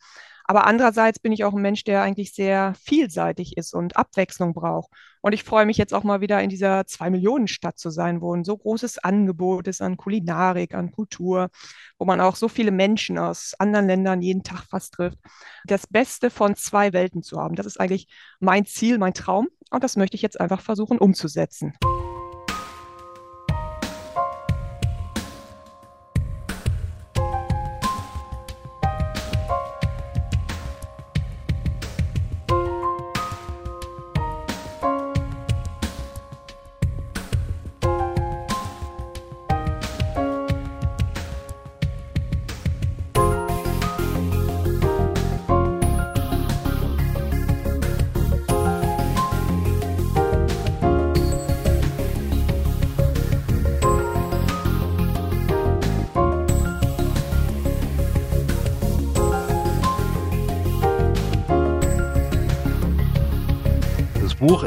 Aber 0.45 0.67
andererseits 0.67 1.19
bin 1.19 1.31
ich 1.31 1.43
auch 1.43 1.53
ein 1.53 1.61
Mensch, 1.61 1.83
der 1.83 2.01
eigentlich 2.01 2.33
sehr 2.33 2.73
vielseitig 2.81 3.57
ist 3.57 3.73
und 3.73 3.95
Abwechslung 3.95 4.53
braucht. 4.53 4.91
Und 5.21 5.31
ich 5.31 5.43
freue 5.43 5.65
mich 5.65 5.77
jetzt 5.77 5.93
auch 5.93 6.03
mal 6.03 6.19
wieder 6.19 6.41
in 6.41 6.49
dieser 6.49 6.85
Zwei-Millionen-Stadt 6.85 7.79
zu 7.79 7.89
sein, 7.89 8.19
wo 8.19 8.35
ein 8.35 8.43
so 8.43 8.57
großes 8.57 8.97
Angebot 8.99 9.69
ist 9.69 9.81
an 9.81 9.95
Kulinarik, 9.95 10.73
an 10.73 10.91
Kultur, 10.91 11.49
wo 11.97 12.05
man 12.05 12.19
auch 12.19 12.35
so 12.35 12.49
viele 12.49 12.71
Menschen 12.71 13.17
aus 13.17 13.53
anderen 13.57 13.87
Ländern 13.87 14.21
jeden 14.21 14.43
Tag 14.43 14.63
fast 14.69 14.95
trifft. 14.95 15.17
Das 15.65 15.87
Beste 15.87 16.29
von 16.29 16.55
zwei 16.55 16.91
Welten 16.91 17.23
zu 17.23 17.39
haben, 17.39 17.55
das 17.55 17.65
ist 17.65 17.79
eigentlich 17.79 18.07
mein 18.41 18.65
Ziel, 18.65 18.97
mein 18.97 19.13
Traum. 19.13 19.47
Und 19.71 19.83
das 19.83 19.95
möchte 19.95 20.15
ich 20.15 20.21
jetzt 20.21 20.39
einfach 20.39 20.61
versuchen 20.61 20.99
umzusetzen. 20.99 21.73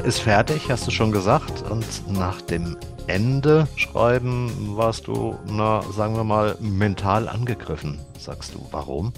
Ist 0.05 0.21
fertig, 0.21 0.71
hast 0.71 0.87
du 0.87 0.91
schon 0.91 1.11
gesagt. 1.11 1.69
Und 1.71 1.87
nach 2.13 2.41
dem 2.43 2.77
Ende 3.07 3.67
schreiben 3.77 4.51
warst 4.77 5.07
du, 5.07 5.37
na, 5.47 5.83
sagen 5.93 6.17
wir 6.17 6.25
mal, 6.25 6.57
mental 6.61 7.29
angegriffen, 7.29 7.99
sagst 8.19 8.55
du. 8.55 8.67
Warum? 8.71 9.13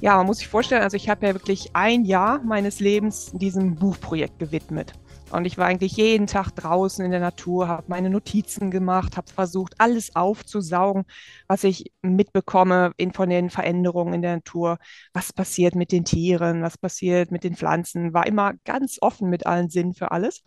Ja, 0.00 0.16
man 0.16 0.26
muss 0.26 0.38
sich 0.38 0.48
vorstellen, 0.48 0.82
also 0.82 0.96
ich 0.96 1.08
habe 1.08 1.26
ja 1.26 1.34
wirklich 1.34 1.70
ein 1.74 2.04
Jahr 2.04 2.40
meines 2.42 2.80
Lebens 2.80 3.32
diesem 3.32 3.74
Buchprojekt 3.76 4.38
gewidmet. 4.38 4.92
Und 5.30 5.44
ich 5.44 5.58
war 5.58 5.66
eigentlich 5.66 5.92
jeden 5.92 6.26
Tag 6.26 6.52
draußen 6.52 7.04
in 7.04 7.10
der 7.10 7.20
Natur, 7.20 7.68
habe 7.68 7.84
meine 7.88 8.08
Notizen 8.08 8.70
gemacht, 8.70 9.16
habe 9.16 9.30
versucht, 9.30 9.74
alles 9.78 10.16
aufzusaugen, 10.16 11.04
was 11.46 11.64
ich 11.64 11.92
mitbekomme 12.00 12.92
in, 12.96 13.12
von 13.12 13.28
den 13.28 13.50
Veränderungen 13.50 14.14
in 14.14 14.22
der 14.22 14.36
Natur. 14.36 14.78
Was 15.12 15.32
passiert 15.32 15.74
mit 15.74 15.92
den 15.92 16.04
Tieren, 16.04 16.62
was 16.62 16.78
passiert 16.78 17.30
mit 17.30 17.44
den 17.44 17.56
Pflanzen, 17.56 18.14
war 18.14 18.26
immer 18.26 18.54
ganz 18.64 18.98
offen 19.00 19.28
mit 19.28 19.46
allen 19.46 19.68
Sinnen 19.68 19.94
für 19.94 20.12
alles. 20.12 20.42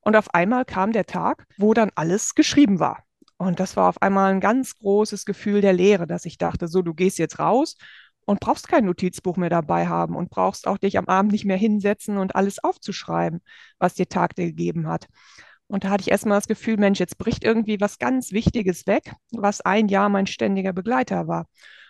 Und 0.00 0.16
auf 0.16 0.34
einmal 0.34 0.64
kam 0.64 0.92
der 0.92 1.06
Tag, 1.06 1.46
wo 1.56 1.72
dann 1.72 1.90
alles 1.94 2.34
geschrieben 2.34 2.80
war. 2.80 3.04
Und 3.38 3.60
das 3.60 3.76
war 3.76 3.88
auf 3.88 4.00
einmal 4.02 4.32
ein 4.32 4.40
ganz 4.40 4.76
großes 4.78 5.24
Gefühl 5.24 5.60
der 5.60 5.72
Leere, 5.72 6.06
dass 6.06 6.24
ich 6.24 6.38
dachte, 6.38 6.68
so, 6.68 6.82
du 6.82 6.94
gehst 6.94 7.18
jetzt 7.18 7.38
raus 7.38 7.76
und 8.26 8.40
brauchst 8.40 8.68
kein 8.68 8.84
Notizbuch 8.84 9.36
mehr 9.38 9.48
dabei 9.48 9.86
haben 9.88 10.14
und 10.14 10.30
brauchst 10.30 10.66
auch 10.66 10.78
dich 10.78 10.98
am 10.98 11.06
Abend 11.06 11.32
nicht 11.32 11.46
mehr 11.46 11.56
hinsetzen 11.56 12.18
und 12.18 12.34
alles 12.36 12.62
aufzuschreiben, 12.62 13.40
was 13.78 13.94
dir 13.94 14.08
Tag 14.08 14.34
gegeben 14.34 14.88
hat. 14.88 15.08
Und 15.68 15.84
da 15.84 15.90
hatte 15.90 16.02
ich 16.02 16.10
erstmal 16.10 16.38
das 16.38 16.48
Gefühl, 16.48 16.76
Mensch, 16.76 17.00
jetzt 17.00 17.18
bricht 17.18 17.42
irgendwie 17.44 17.80
was 17.80 17.98
ganz 17.98 18.32
Wichtiges 18.32 18.86
weg, 18.86 19.12
was 19.32 19.60
ein 19.62 19.88
Jahr 19.88 20.08
mein 20.08 20.26
ständiger 20.26 20.72
Begleiter 20.72 21.26
war. 21.26 21.46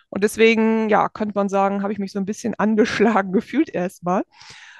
Und 0.09 0.23
deswegen, 0.23 0.89
ja, 0.89 1.09
könnte 1.09 1.33
man 1.35 1.49
sagen, 1.49 1.83
habe 1.83 1.93
ich 1.93 1.99
mich 1.99 2.11
so 2.11 2.19
ein 2.19 2.25
bisschen 2.25 2.55
angeschlagen 2.57 3.31
gefühlt 3.31 3.69
erstmal. 3.69 4.23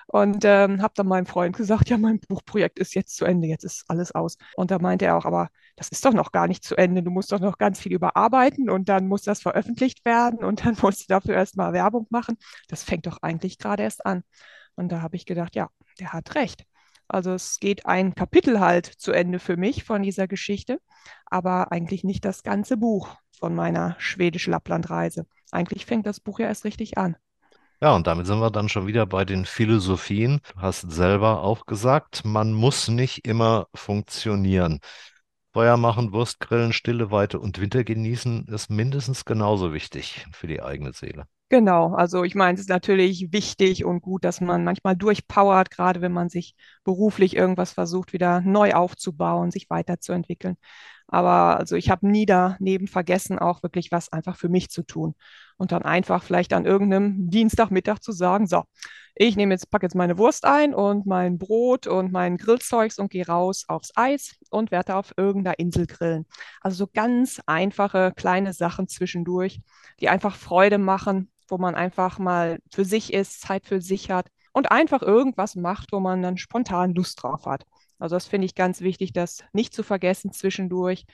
Und 0.07 0.45
ähm, 0.45 0.81
habe 0.81 0.93
dann 0.95 1.07
meinem 1.07 1.25
Freund 1.25 1.55
gesagt, 1.55 1.89
ja, 1.89 1.97
mein 1.97 2.19
Buchprojekt 2.19 2.79
ist 2.79 2.95
jetzt 2.95 3.15
zu 3.17 3.25
Ende, 3.25 3.47
jetzt 3.47 3.65
ist 3.65 3.83
alles 3.89 4.13
aus. 4.13 4.37
Und 4.55 4.71
da 4.71 4.79
meinte 4.79 5.05
er 5.05 5.17
auch, 5.17 5.25
aber 5.25 5.49
das 5.75 5.89
ist 5.89 6.05
doch 6.05 6.13
noch 6.13 6.31
gar 6.31 6.47
nicht 6.47 6.63
zu 6.63 6.75
Ende, 6.77 7.03
du 7.03 7.11
musst 7.11 7.31
doch 7.31 7.39
noch 7.39 7.57
ganz 7.57 7.79
viel 7.79 7.93
überarbeiten 7.93 8.69
und 8.69 8.89
dann 8.89 9.07
muss 9.07 9.23
das 9.23 9.41
veröffentlicht 9.41 10.05
werden 10.05 10.43
und 10.43 10.65
dann 10.65 10.77
musst 10.81 11.01
du 11.01 11.05
dafür 11.09 11.35
erstmal 11.35 11.73
Werbung 11.73 12.07
machen. 12.09 12.37
Das 12.69 12.83
fängt 12.83 13.05
doch 13.05 13.17
eigentlich 13.21 13.57
gerade 13.59 13.83
erst 13.83 14.05
an. 14.05 14.23
Und 14.75 14.91
da 14.91 15.01
habe 15.01 15.15
ich 15.17 15.25
gedacht, 15.25 15.55
ja, 15.55 15.69
der 15.99 16.13
hat 16.13 16.35
recht. 16.35 16.65
Also 17.07 17.33
es 17.33 17.59
geht 17.59 17.85
ein 17.85 18.15
Kapitel 18.15 18.59
halt 18.59 18.85
zu 18.85 19.11
Ende 19.11 19.39
für 19.39 19.57
mich 19.57 19.83
von 19.83 20.03
dieser 20.03 20.27
Geschichte, 20.27 20.79
aber 21.25 21.71
eigentlich 21.71 22.03
nicht 22.03 22.25
das 22.25 22.43
ganze 22.43 22.77
Buch 22.77 23.15
von 23.39 23.55
meiner 23.55 23.95
schwedisch-Lappland-Reise. 23.99 25.25
Eigentlich 25.51 25.85
fängt 25.85 26.05
das 26.05 26.19
Buch 26.19 26.39
ja 26.39 26.47
erst 26.47 26.65
richtig 26.65 26.97
an. 26.97 27.15
Ja, 27.81 27.96
und 27.96 28.07
damit 28.07 28.25
sind 28.25 28.39
wir 28.39 28.50
dann 28.51 28.69
schon 28.69 28.88
wieder 28.88 29.05
bei 29.05 29.24
den 29.25 29.46
Philosophien. 29.46 30.41
Du 30.53 30.62
hast 30.62 30.81
selber 30.91 31.41
auch 31.43 31.65
gesagt, 31.65 32.25
man 32.25 32.53
muss 32.53 32.88
nicht 32.88 33.27
immer 33.27 33.67
funktionieren. 33.75 34.79
Feuer 35.53 35.77
machen, 35.77 36.12
Wurst 36.13 36.39
grillen, 36.39 36.74
Stille, 36.74 37.12
Weite 37.12 37.39
und 37.39 37.60
Winter 37.60 37.84
genießen 37.84 38.48
ist 38.48 38.69
mindestens 38.69 39.25
genauso 39.25 39.74
wichtig 39.74 40.25
für 40.31 40.48
die 40.48 40.62
eigene 40.62 40.93
Seele. 40.93 41.27
Genau, 41.49 41.93
also 41.93 42.25
ich 42.25 42.35
meine, 42.35 42.55
es 42.55 42.59
ist 42.61 42.69
natürlich 42.69 43.31
wichtig 43.31 43.85
und 43.85 44.01
gut, 44.01 44.25
dass 44.25 44.41
man 44.41 44.65
manchmal 44.65 44.97
durchpowert, 44.97 45.71
gerade 45.71 46.01
wenn 46.01 46.11
man 46.11 46.27
sich 46.27 46.55
beruflich 46.83 47.37
irgendwas 47.37 47.71
versucht, 47.71 48.11
wieder 48.11 48.41
neu 48.41 48.73
aufzubauen, 48.73 49.49
sich 49.49 49.69
weiterzuentwickeln. 49.69 50.57
Aber 51.07 51.55
also 51.57 51.77
ich 51.77 51.89
habe 51.89 52.05
nie 52.05 52.25
daneben 52.25 52.87
vergessen, 52.87 53.39
auch 53.39 53.63
wirklich 53.63 53.91
was 53.93 54.11
einfach 54.11 54.35
für 54.35 54.49
mich 54.49 54.69
zu 54.69 54.83
tun. 54.83 55.15
Und 55.55 55.71
dann 55.71 55.83
einfach 55.83 56.21
vielleicht 56.21 56.51
an 56.51 56.65
irgendeinem 56.65 57.29
Dienstagmittag 57.29 57.99
zu 58.01 58.11
sagen, 58.11 58.45
so, 58.45 58.63
ich 59.15 59.37
nehme 59.37 59.53
jetzt, 59.53 59.69
packe 59.71 59.85
jetzt 59.85 59.95
meine 59.95 60.17
Wurst 60.17 60.43
ein 60.45 60.73
und 60.75 61.05
mein 61.05 61.37
Brot 61.37 61.87
und 61.87 62.11
mein 62.11 62.37
Grillzeugs 62.37 62.99
und 62.99 63.09
gehe 63.09 63.25
raus 63.25 63.63
aufs 63.69 63.91
Eis 63.95 64.35
und 64.51 64.69
werde 64.71 64.95
auf 64.95 65.13
irgendeiner 65.17 65.57
Insel 65.59 65.87
grillen. 65.87 66.25
Also 66.61 66.77
so 66.85 66.87
ganz 66.93 67.41
einfache 67.45 68.11
kleine 68.17 68.51
Sachen 68.53 68.89
zwischendurch, 68.89 69.61
die 70.01 70.09
einfach 70.09 70.35
Freude 70.35 70.77
machen, 70.77 71.31
wo 71.47 71.57
man 71.57 71.75
einfach 71.75 72.19
mal 72.19 72.59
für 72.71 72.85
sich 72.85 73.13
ist, 73.13 73.41
Zeit 73.41 73.65
für 73.65 73.81
sich 73.81 74.11
hat 74.11 74.27
und 74.53 74.71
einfach 74.71 75.01
irgendwas 75.01 75.55
macht, 75.55 75.91
wo 75.91 75.99
man 75.99 76.21
dann 76.21 76.37
spontan 76.37 76.93
Lust 76.93 77.21
drauf 77.23 77.45
hat. 77.45 77.65
Also 77.99 78.15
das 78.15 78.27
finde 78.27 78.45
ich 78.45 78.55
ganz 78.55 78.81
wichtig, 78.81 79.13
das 79.13 79.43
nicht 79.53 79.73
zu 79.73 79.83
vergessen 79.83 80.31
zwischendurch 80.31 81.05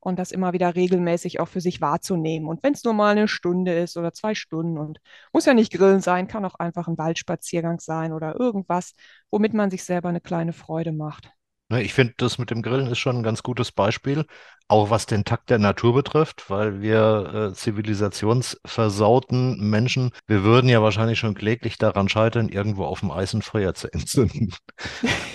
und 0.00 0.18
das 0.18 0.32
immer 0.32 0.52
wieder 0.52 0.74
regelmäßig 0.74 1.40
auch 1.40 1.48
für 1.48 1.60
sich 1.60 1.80
wahrzunehmen. 1.80 2.48
Und 2.48 2.62
wenn 2.62 2.74
es 2.74 2.84
nur 2.84 2.94
mal 2.94 3.10
eine 3.12 3.28
Stunde 3.28 3.76
ist 3.78 3.96
oder 3.96 4.12
zwei 4.12 4.34
Stunden 4.34 4.78
und 4.78 5.00
muss 5.32 5.46
ja 5.46 5.54
nicht 5.54 5.72
Grillen 5.72 6.00
sein, 6.00 6.28
kann 6.28 6.44
auch 6.44 6.54
einfach 6.56 6.88
ein 6.88 6.98
Waldspaziergang 6.98 7.80
sein 7.80 8.12
oder 8.12 8.38
irgendwas, 8.38 8.94
womit 9.30 9.54
man 9.54 9.70
sich 9.70 9.84
selber 9.84 10.08
eine 10.08 10.20
kleine 10.20 10.52
Freude 10.52 10.92
macht. 10.92 11.32
Ne, 11.70 11.82
ich 11.82 11.92
finde, 11.92 12.14
das 12.16 12.38
mit 12.38 12.50
dem 12.50 12.62
Grillen 12.62 12.86
ist 12.86 12.98
schon 12.98 13.18
ein 13.18 13.22
ganz 13.22 13.42
gutes 13.42 13.72
Beispiel, 13.72 14.24
auch 14.68 14.88
was 14.88 15.04
den 15.04 15.24
Takt 15.24 15.50
der 15.50 15.58
Natur 15.58 15.92
betrifft, 15.92 16.48
weil 16.48 16.80
wir 16.80 17.50
äh, 17.50 17.54
zivilisationsversauten 17.54 19.68
Menschen, 19.68 20.12
wir 20.26 20.44
würden 20.44 20.70
ja 20.70 20.82
wahrscheinlich 20.82 21.18
schon 21.18 21.34
kläglich 21.34 21.76
daran 21.76 22.08
scheitern, 22.08 22.48
irgendwo 22.48 22.84
auf 22.84 23.00
dem 23.00 23.10
Eis 23.10 23.34
ein 23.34 23.42
Feuer 23.42 23.74
zu 23.74 23.92
entzünden. 23.92 24.54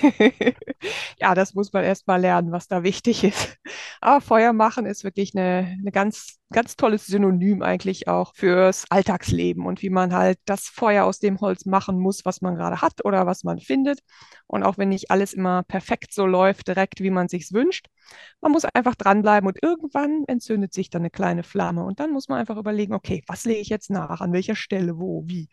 ja, 1.20 1.36
das 1.36 1.54
muss 1.54 1.72
man 1.72 1.84
erst 1.84 2.08
mal 2.08 2.20
lernen, 2.20 2.52
was 2.52 2.68
da 2.68 2.82
wichtig 2.82 3.24
ist. 3.24 3.58
Aber 4.02 4.20
Feuer 4.20 4.54
machen 4.54 4.88
ist 4.88 5.04
wirklich 5.04 5.36
eine, 5.36 5.78
eine 5.80 5.92
ganz 5.92 6.40
ganz 6.54 6.78
tolles 6.78 7.06
Synonym 7.06 7.62
eigentlich 7.62 8.08
auch 8.08 8.34
fürs 8.36 8.86
Alltagsleben 8.90 9.66
und 9.66 9.82
wie 9.82 9.90
man 9.90 10.14
halt 10.14 10.40
das 10.46 10.68
Feuer 10.68 11.06
aus 11.06 11.20
dem 11.20 11.42
Holz 11.42 11.66
machen 11.66 12.00
muss, 12.00 12.24
was 12.24 12.42
man 12.42 12.56
gerade 12.56 12.82
hat 12.82 13.04
oder 13.04 13.26
was 13.26 13.44
man 13.44 13.60
findet. 13.60 14.00
Und 14.48 14.64
auch 14.64 14.78
wenn 14.78 14.90
nicht 14.90 15.12
alles 15.12 15.34
immer 15.34 15.64
perfekt 15.64 16.14
so 16.14 16.26
läuft, 16.26 16.68
direkt 16.68 17.02
wie 17.02 17.10
man 17.10 17.28
sich's 17.28 17.52
wünscht, 17.54 17.88
man 18.42 18.52
muss 18.52 18.66
einfach 18.66 18.96
dranbleiben 18.96 19.48
und 19.48 19.62
irgendwann 19.62 20.24
entzündet 20.28 20.74
sich 20.74 20.90
dann 20.90 21.02
eine 21.02 21.10
kleine 21.10 21.44
Flamme 21.44 21.84
und 21.84 22.00
dann 22.00 22.12
muss 22.12 22.30
man 22.30 22.40
einfach 22.40 22.58
überlegen, 22.58 22.94
okay, 22.94 23.24
was 23.28 23.46
lege 23.46 23.60
ich 23.60 23.70
jetzt 23.70 23.90
nach, 23.90 24.22
an 24.22 24.34
welcher 24.34 24.56
Stelle, 24.56 24.98
wo, 24.98 25.24
wie. 25.28 25.50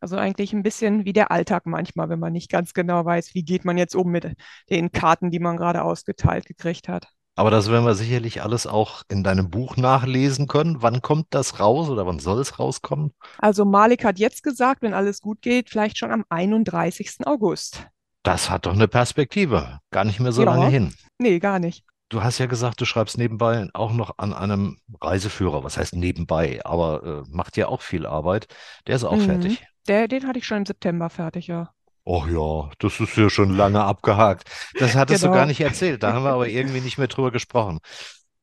Also 0.00 0.16
eigentlich 0.16 0.52
ein 0.52 0.62
bisschen 0.62 1.04
wie 1.04 1.12
der 1.12 1.30
Alltag 1.30 1.66
manchmal, 1.66 2.08
wenn 2.08 2.20
man 2.20 2.32
nicht 2.32 2.50
ganz 2.50 2.72
genau 2.74 3.04
weiß, 3.04 3.34
wie 3.34 3.44
geht 3.44 3.64
man 3.64 3.78
jetzt 3.78 3.94
um 3.94 4.10
mit 4.10 4.34
den 4.70 4.92
Karten, 4.92 5.30
die 5.30 5.40
man 5.40 5.56
gerade 5.56 5.82
ausgeteilt 5.82 6.46
gekriegt 6.46 6.88
hat. 6.88 7.08
Aber 7.38 7.50
das 7.52 7.70
werden 7.70 7.84
wir 7.86 7.94
sicherlich 7.94 8.42
alles 8.42 8.66
auch 8.66 9.02
in 9.08 9.22
deinem 9.22 9.48
Buch 9.48 9.76
nachlesen 9.76 10.48
können. 10.48 10.82
Wann 10.82 11.02
kommt 11.02 11.26
das 11.30 11.60
raus 11.60 11.88
oder 11.88 12.04
wann 12.04 12.18
soll 12.18 12.40
es 12.40 12.58
rauskommen? 12.58 13.12
Also 13.38 13.64
Malik 13.64 14.04
hat 14.04 14.18
jetzt 14.18 14.42
gesagt, 14.42 14.82
wenn 14.82 14.92
alles 14.92 15.20
gut 15.20 15.40
geht, 15.40 15.70
vielleicht 15.70 15.98
schon 15.98 16.10
am 16.10 16.24
31. 16.28 17.26
August. 17.26 17.86
Das 18.24 18.50
hat 18.50 18.66
doch 18.66 18.72
eine 18.72 18.88
Perspektive. 18.88 19.78
Gar 19.92 20.04
nicht 20.04 20.18
mehr 20.18 20.32
so 20.32 20.42
Ja, 20.42 20.52
lange 20.54 20.68
hin. 20.68 20.94
nee, 21.18 21.38
gar 21.38 21.60
nicht. 21.60 21.84
Du 22.08 22.22
hast 22.24 22.38
ja 22.38 22.46
gesagt, 22.46 22.80
du 22.80 22.84
schreibst 22.86 23.18
nebenbei 23.18 23.68
auch 23.74 23.92
noch 23.92 24.18
an 24.18 24.32
einem 24.32 24.78
Reiseführer. 25.00 25.62
Was 25.62 25.76
heißt 25.76 25.94
nebenbei? 25.94 26.60
Aber 26.64 27.04
äh, 27.04 27.30
macht 27.30 27.56
ja 27.56 27.68
auch 27.68 27.82
viel 27.82 28.06
Arbeit. 28.06 28.48
Der 28.86 28.96
ist 28.96 29.04
auch 29.04 29.16
Mhm. 29.16 29.20
fertig. 29.20 29.64
Der, 29.86 30.08
den 30.08 30.26
hatte 30.26 30.38
ich 30.38 30.46
schon 30.46 30.58
im 30.58 30.66
September 30.66 31.08
fertig, 31.08 31.46
ja. 31.46 31.72
Ach 32.10 32.26
ja, 32.28 32.70
das 32.78 33.00
ist 33.00 33.16
ja 33.16 33.28
schon 33.30 33.50
lange 33.56 33.82
abgehakt. 33.84 34.48
Das 34.78 34.94
hattest 34.94 35.22
du 35.24 35.30
gar 35.30 35.44
Genau. 35.44 35.46
nicht 35.46 35.60
erzählt. 35.60 36.02
Da 36.02 36.12
haben 36.12 36.24
wir 36.24 36.30
aber 36.32 36.48
irgendwie 36.48 36.80
nicht 36.80 36.98
mehr 36.98 37.08
drüber 37.08 37.30
gesprochen. 37.30 37.78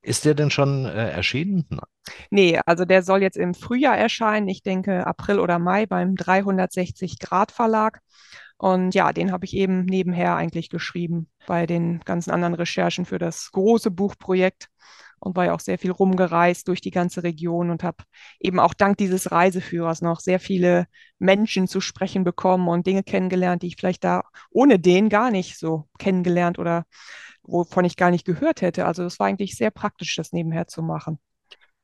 Ist 0.02 0.26
der 0.26 0.36
denn 0.36 0.52
schon 0.52 0.86
äh, 0.86 1.10
erschienen? 1.12 1.66
Nein. 1.70 1.80
Nee, 2.30 2.60
also 2.66 2.86
der 2.86 3.02
soll 3.04 3.22
jetzt 3.22 3.38
im 3.38 3.54
Frühjahr 3.54 3.98
erscheinen. 3.98 4.48
Ich 4.48 4.62
denke 4.64 5.06
April 5.08 5.40
oder 5.40 5.60
Mai 5.60 5.86
beim 5.86 6.16
360 6.16 7.20
Grad 7.20 7.52
Verlag. 7.52 8.00
Und 8.58 8.96
ja, 8.96 9.12
den 9.12 9.32
habe 9.32 9.46
ich 9.46 9.56
eben 9.56 9.86
nebenher 9.86 10.36
eigentlich 10.36 10.70
geschrieben 10.70 11.30
bei 11.46 11.66
den 11.66 12.00
ganzen 12.02 12.32
anderen 12.32 12.54
Recherchen 12.54 13.06
für 13.06 13.20
das 13.20 13.52
große 13.52 13.92
Buchprojekt 13.92 14.70
und 15.26 15.36
war 15.36 15.46
ja 15.46 15.54
auch 15.54 15.60
sehr 15.60 15.78
viel 15.78 15.92
rumgereist 15.92 16.68
durch 16.68 16.82
die 16.82 16.92
ganze 16.92 17.24
Region 17.24 17.70
und 17.70 17.84
habe 17.84 18.04
eben 18.40 18.60
auch 18.60 18.74
dank 18.74 18.98
dieses 18.98 19.32
Reiseführers 19.32 20.02
noch 20.02 20.20
sehr 20.20 20.40
viele 20.40 20.88
Menschen 21.20 21.68
zu 21.68 21.82
sprechen 21.82 22.24
bekommen 22.24 22.68
und 22.68 22.88
Dinge 22.88 23.04
kennengelernt, 23.04 23.64
die 23.64 23.68
ich 23.68 23.76
vielleicht 23.78 24.04
da 24.04 24.24
ohne 24.52 24.80
den 24.80 25.10
gar 25.10 25.32
nicht 25.32 25.58
so 25.58 25.88
kennengelernt 25.98 26.60
oder 26.60 26.86
wovon 27.44 27.86
ich 27.86 27.98
gar 27.98 28.12
nicht 28.12 28.26
gehört 28.26 28.62
hätte. 28.62 28.86
Also 28.86 29.04
das 29.04 29.20
war 29.20 29.28
eigentlich 29.28 29.56
sehr 29.56 29.72
praktisch, 29.72 30.16
das 30.16 30.32
nebenher 30.32 30.68
zu 30.68 30.82
machen. 30.82 31.20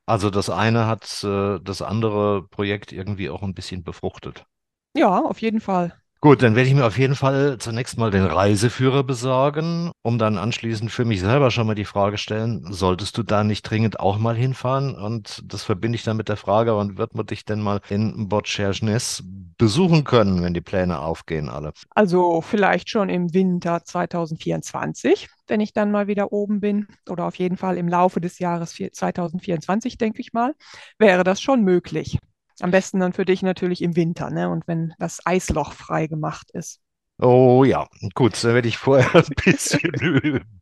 Also 0.06 0.30
das 0.30 0.50
eine 0.50 0.88
hat 0.88 1.24
äh, 1.24 1.60
das 1.62 1.82
andere 1.82 2.48
Projekt 2.48 2.92
irgendwie 2.92 3.30
auch 3.30 3.42
ein 3.44 3.54
bisschen 3.54 3.84
befruchtet. 3.84 4.46
Ja, 4.94 5.20
auf 5.26 5.42
jeden 5.42 5.60
Fall. 5.62 6.01
Gut, 6.24 6.44
dann 6.44 6.56
werde 6.56 6.70
ich 6.70 6.76
mir 6.76 6.86
auf 6.86 7.00
jeden 7.00 7.16
Fall 7.16 7.58
zunächst 7.58 7.98
mal 7.98 8.12
den 8.12 8.26
Reiseführer 8.26 9.04
besorgen, 9.04 9.90
um 10.04 10.20
dann 10.20 10.38
anschließend 10.38 10.92
für 10.92 11.04
mich 11.04 11.20
selber 11.20 11.50
schon 11.50 11.66
mal 11.66 11.74
die 11.74 11.84
Frage 11.84 12.20
stellen, 12.20 12.64
solltest 12.72 13.18
du 13.18 13.24
da 13.24 13.44
nicht 13.44 13.64
dringend 13.64 14.00
auch 14.00 14.20
mal 14.20 14.36
hinfahren? 14.36 14.94
Und 14.94 15.42
das 15.44 15.64
verbinde 15.64 15.96
ich 15.96 16.04
dann 16.04 16.18
mit 16.18 16.30
der 16.30 16.38
Frage, 16.38 16.76
wann 16.76 17.00
wird 17.00 17.16
man 17.16 17.26
dich 17.26 17.44
denn 17.44 17.60
mal 17.60 17.82
in 17.90 18.30
Botchernes 18.30 19.24
besuchen 19.58 20.04
können, 20.04 20.44
wenn 20.44 20.54
die 20.54 20.62
Pläne 20.62 21.00
aufgehen 21.00 21.50
alle? 21.50 21.74
Also 21.90 22.42
vielleicht 22.42 22.90
schon 22.92 23.10
im 23.10 23.34
Winter 23.34 23.84
2024, 23.84 25.28
wenn 25.48 25.60
ich 25.60 25.74
dann 25.74 25.90
mal 25.90 26.06
wieder 26.06 26.32
oben 26.32 26.60
bin, 26.60 26.86
oder 27.10 27.26
auf 27.26 27.36
jeden 27.36 27.58
Fall 27.58 27.78
im 27.78 27.88
Laufe 27.88 28.22
des 28.22 28.38
Jahres 28.38 28.74
vier- 28.74 28.94
2024, 28.94 29.98
denke 29.98 30.22
ich 30.22 30.34
mal, 30.34 30.54
wäre 31.00 31.24
das 31.24 31.42
schon 31.42 31.64
möglich. 31.64 32.20
Am 32.62 32.72
besten 32.72 33.00
dann 33.00 33.14
für 33.14 33.26
dich 33.26 33.42
natürlich 33.42 33.82
im 33.82 33.96
Winter, 33.96 34.30
ne? 34.30 34.50
Und 34.50 34.68
wenn 34.68 34.94
das 35.00 35.20
Eisloch 35.26 35.74
frei 35.74 36.08
gemacht 36.08 36.52
ist. 36.52 36.80
Oh 37.20 37.64
ja, 37.64 37.88
gut, 38.16 38.44
dann 38.44 38.54
werde 38.56 38.68
ich 38.68 38.78
vorher 38.78 39.14
ein 39.26 39.36
bisschen 39.46 39.94
üben. 39.94 40.62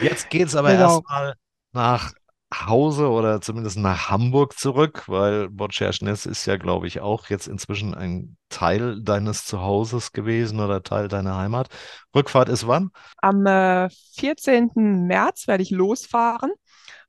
Jetzt 0.00 0.30
geht 0.30 0.48
es 0.48 0.56
aber 0.56 0.72
Genau. 0.72 1.02
erstmal 1.02 1.34
nach 1.72 2.12
Hause 2.54 3.10
oder 3.10 3.40
zumindest 3.42 3.78
nach 3.78 4.10
Hamburg 4.10 4.58
zurück, 4.58 5.04
weil 5.08 5.48
Botscherschness 5.50 6.26
ist 6.26 6.46
ja, 6.46 6.56
glaube 6.56 6.86
ich, 6.86 7.00
auch 7.00 7.28
jetzt 7.28 7.46
inzwischen 7.48 7.94
ein 7.94 8.36
Teil 8.48 9.02
deines 9.02 9.44
Zuhauses 9.44 10.12
gewesen 10.12 10.60
oder 10.60 10.82
Teil 10.82 11.08
deiner 11.08 11.36
Heimat. 11.36 11.68
Rückfahrt 12.14 12.48
ist 12.48 12.66
wann? 12.66 12.90
Am 13.20 13.46
äh, 13.46 13.88
14. 14.16 15.06
März 15.06 15.46
werde 15.48 15.62
ich 15.62 15.70
losfahren 15.70 16.52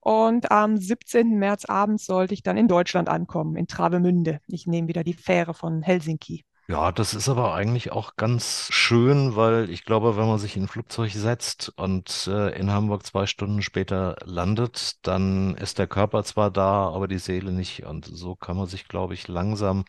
und 0.02 0.52
am 0.52 0.78
17. 0.78 1.38
März 1.38 1.66
abends 1.66 2.06
sollte 2.06 2.34
ich 2.34 2.44
dann 2.44 2.58
in 2.58 2.68
Deutschland 2.68 3.10
ankommen, 3.10 3.56
in 3.56 3.68
Travemünde. 3.68 4.40
Ich 4.48 4.68
nehme 4.68 4.88
wieder 4.88 5.04
die 5.04 5.14
Fähre 5.14 5.54
von 5.54 5.82
Helsinki. 5.82 6.46
Ja, 6.70 6.92
das 6.92 7.16
ist 7.16 7.28
aber 7.28 7.56
eigentlich 7.56 7.92
auch 7.92 8.16
ganz 8.16 8.68
schön, 8.72 9.36
weil 9.36 9.72
ich 9.72 9.86
glaube, 9.86 10.18
wenn 10.18 10.28
man 10.28 10.38
sich 10.38 10.56
in 10.56 10.66
ein 10.66 10.68
Flugzeug 10.68 11.12
setzt 11.12 11.74
und 11.78 12.28
äh, 12.28 12.50
in 12.60 12.72
Hamburg 12.72 13.04
zwei 13.08 13.26
Stunden 13.26 13.64
später 13.64 14.18
landet, 14.24 14.98
dann 15.08 15.56
ist 15.56 15.80
der 15.80 15.88
Körper 15.88 16.24
zwar 16.24 16.52
da, 16.52 16.88
aber 16.90 17.08
die 17.08 17.18
Seele 17.18 17.52
nicht. 17.52 17.88
Und 17.88 18.06
so 18.06 18.36
kann 18.36 18.56
man 18.56 18.68
sich, 18.68 18.88
glaube 18.88 19.16
ich, 19.16 19.28
langsam 19.28 19.84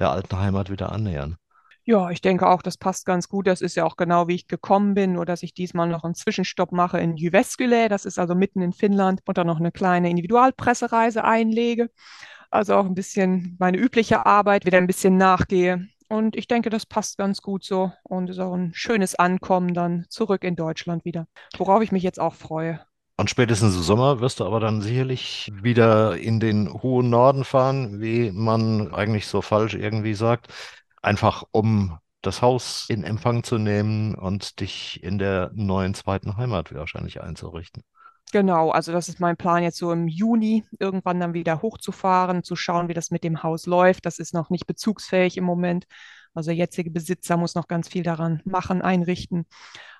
der 0.00 0.10
alten 0.10 0.36
Heimat 0.36 0.68
wieder 0.68 0.90
annähern. 0.90 1.36
Ja, 1.88 2.10
ich 2.10 2.20
denke 2.20 2.48
auch, 2.48 2.62
das 2.62 2.76
passt 2.76 3.06
ganz 3.06 3.28
gut. 3.28 3.46
Das 3.46 3.60
ist 3.60 3.76
ja 3.76 3.84
auch 3.84 3.96
genau, 3.96 4.26
wie 4.26 4.34
ich 4.34 4.48
gekommen 4.48 4.94
bin, 4.94 5.12
nur 5.12 5.24
dass 5.24 5.44
ich 5.44 5.54
diesmal 5.54 5.88
noch 5.88 6.02
einen 6.02 6.16
Zwischenstopp 6.16 6.72
mache 6.72 6.98
in 6.98 7.16
Jyväskylä. 7.16 7.88
Das 7.88 8.04
ist 8.04 8.18
also 8.18 8.34
mitten 8.34 8.60
in 8.60 8.72
Finnland 8.72 9.20
und 9.24 9.38
dann 9.38 9.46
noch 9.46 9.60
eine 9.60 9.70
kleine 9.70 10.10
Individualpressereise 10.10 11.22
einlege. 11.22 11.88
Also 12.50 12.74
auch 12.74 12.86
ein 12.86 12.96
bisschen 12.96 13.54
meine 13.60 13.78
übliche 13.78 14.26
Arbeit 14.26 14.66
wieder 14.66 14.78
ein 14.78 14.88
bisschen 14.88 15.16
nachgehe. 15.16 15.86
Und 16.08 16.34
ich 16.34 16.48
denke, 16.48 16.70
das 16.70 16.86
passt 16.86 17.18
ganz 17.18 17.40
gut 17.40 17.62
so 17.62 17.92
und 18.02 18.30
ist 18.30 18.40
auch 18.40 18.54
ein 18.54 18.72
schönes 18.74 19.14
Ankommen 19.14 19.72
dann 19.72 20.06
zurück 20.08 20.42
in 20.42 20.56
Deutschland 20.56 21.04
wieder, 21.04 21.28
worauf 21.56 21.82
ich 21.82 21.92
mich 21.92 22.02
jetzt 22.02 22.18
auch 22.18 22.34
freue. 22.34 22.80
Und 23.16 23.30
spätestens 23.30 23.76
im 23.76 23.82
Sommer 23.82 24.20
wirst 24.20 24.40
du 24.40 24.44
aber 24.44 24.58
dann 24.58 24.82
sicherlich 24.82 25.52
wieder 25.54 26.16
in 26.16 26.40
den 26.40 26.72
hohen 26.82 27.10
Norden 27.10 27.44
fahren, 27.44 28.00
wie 28.00 28.32
man 28.32 28.92
eigentlich 28.92 29.28
so 29.28 29.40
falsch 29.40 29.74
irgendwie 29.74 30.14
sagt, 30.14 30.48
einfach 31.06 31.44
um 31.52 31.98
das 32.20 32.42
Haus 32.42 32.86
in 32.88 33.04
Empfang 33.04 33.44
zu 33.44 33.56
nehmen 33.58 34.14
und 34.16 34.60
dich 34.60 35.02
in 35.02 35.18
der 35.18 35.50
neuen 35.54 35.94
zweiten 35.94 36.36
Heimat 36.36 36.74
wahrscheinlich 36.74 37.22
einzurichten. 37.22 37.84
Genau, 38.32 38.70
also 38.70 38.90
das 38.90 39.08
ist 39.08 39.20
mein 39.20 39.36
Plan 39.36 39.62
jetzt 39.62 39.78
so 39.78 39.92
im 39.92 40.08
Juni 40.08 40.64
irgendwann 40.80 41.20
dann 41.20 41.32
wieder 41.32 41.62
hochzufahren, 41.62 42.42
zu 42.42 42.56
schauen, 42.56 42.88
wie 42.88 42.94
das 42.94 43.12
mit 43.12 43.22
dem 43.22 43.44
Haus 43.44 43.66
läuft. 43.66 44.04
Das 44.04 44.18
ist 44.18 44.34
noch 44.34 44.50
nicht 44.50 44.66
bezugsfähig 44.66 45.36
im 45.36 45.44
Moment. 45.44 45.86
Also 46.34 46.48
der 46.48 46.56
jetzige 46.56 46.90
Besitzer 46.90 47.36
muss 47.36 47.54
noch 47.54 47.68
ganz 47.68 47.88
viel 47.88 48.02
daran 48.02 48.42
machen, 48.44 48.82
einrichten. 48.82 49.46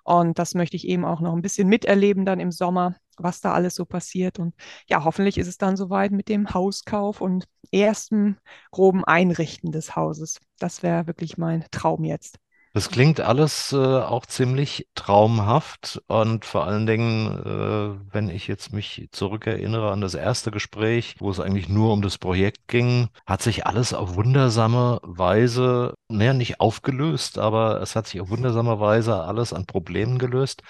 Und 0.03 0.41
das 0.41 0.55
möchte 0.55 0.77
ich 0.77 0.89
eben 0.89 1.05
auch 1.05 1.21
noch 1.21 1.35
ein 1.35 1.43
bisschen 1.43 1.69
miterleben 1.69 2.25
dann 2.25 2.41
im 2.41 2.51
Sommer, 2.51 2.97
was 3.19 3.41
da 3.41 3.53
alles 3.53 3.75
so 3.75 3.85
passiert. 3.85 4.39
Und 4.39 4.55
ja, 4.89 5.05
hoffentlich 5.05 5.39
ist 5.39 5.49
es 5.49 5.59
dann 5.59 5.77
soweit 5.77 6.13
mit 6.13 6.29
dem 6.29 6.53
Hauskauf 6.55 7.21
und 7.21 7.47
ersten 7.73 8.39
groben 8.71 9.05
Einrichten 9.05 9.73
des 9.73 9.97
Hauses. 9.97 10.41
Das 10.59 10.83
wäre 10.83 11.07
wirklich 11.07 11.39
mein 11.39 11.65
Traum 11.71 12.05
jetzt. 12.05 12.39
Das 12.77 12.91
klingt 12.91 13.23
alles 13.23 13.73
äh, 13.73 13.77
auch 13.79 14.27
ziemlich 14.27 14.87
traumhaft 14.95 16.03
und 16.09 16.45
vor 16.45 16.67
allen 16.67 16.87
Dingen, 16.87 17.27
äh, 17.27 18.13
wenn 18.13 18.29
ich 18.29 18.49
jetzt 18.49 18.75
mich 18.75 19.09
zurückerinnere 19.13 19.91
an 19.91 20.03
das 20.03 20.13
erste 20.13 20.51
Gespräch, 20.51 21.15
wo 21.19 21.31
es 21.31 21.41
eigentlich 21.41 21.71
nur 21.71 21.91
um 21.95 22.03
das 22.03 22.19
Projekt 22.19 22.69
ging, 22.69 23.09
hat 23.25 23.41
sich 23.41 23.65
alles 23.65 23.95
auf 23.95 24.17
wundersame 24.17 25.01
Weise, 25.03 25.95
naja, 26.09 26.35
nicht 26.35 26.61
aufgelöst, 26.61 27.39
aber 27.39 27.81
es 27.81 27.97
hat 27.97 28.09
sich 28.09 28.21
auf 28.21 28.29
wundersame 28.29 28.79
Weise 28.79 29.23
alles 29.23 29.55
an 29.55 29.65
Problemen 29.65 30.19
gelöst 30.19 30.63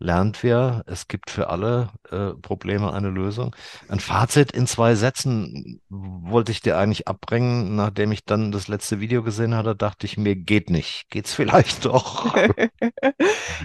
lernt 0.00 0.42
wir, 0.42 0.84
es 0.86 1.08
gibt 1.08 1.30
für 1.30 1.48
alle 1.50 1.90
äh, 2.10 2.30
Probleme 2.40 2.92
eine 2.92 3.08
Lösung. 3.08 3.54
Ein 3.88 4.00
Fazit 4.00 4.52
in 4.52 4.66
zwei 4.66 4.94
Sätzen 4.94 5.80
wollte 5.88 6.52
ich 6.52 6.60
dir 6.60 6.78
eigentlich 6.78 7.08
abbringen. 7.08 7.74
Nachdem 7.74 8.12
ich 8.12 8.24
dann 8.24 8.52
das 8.52 8.68
letzte 8.68 9.00
Video 9.00 9.22
gesehen 9.22 9.54
hatte, 9.54 9.74
dachte 9.74 10.06
ich 10.06 10.16
mir, 10.16 10.36
geht 10.36 10.70
nicht. 10.70 11.06
Geht's 11.10 11.34
vielleicht 11.34 11.84
doch? 11.84 12.34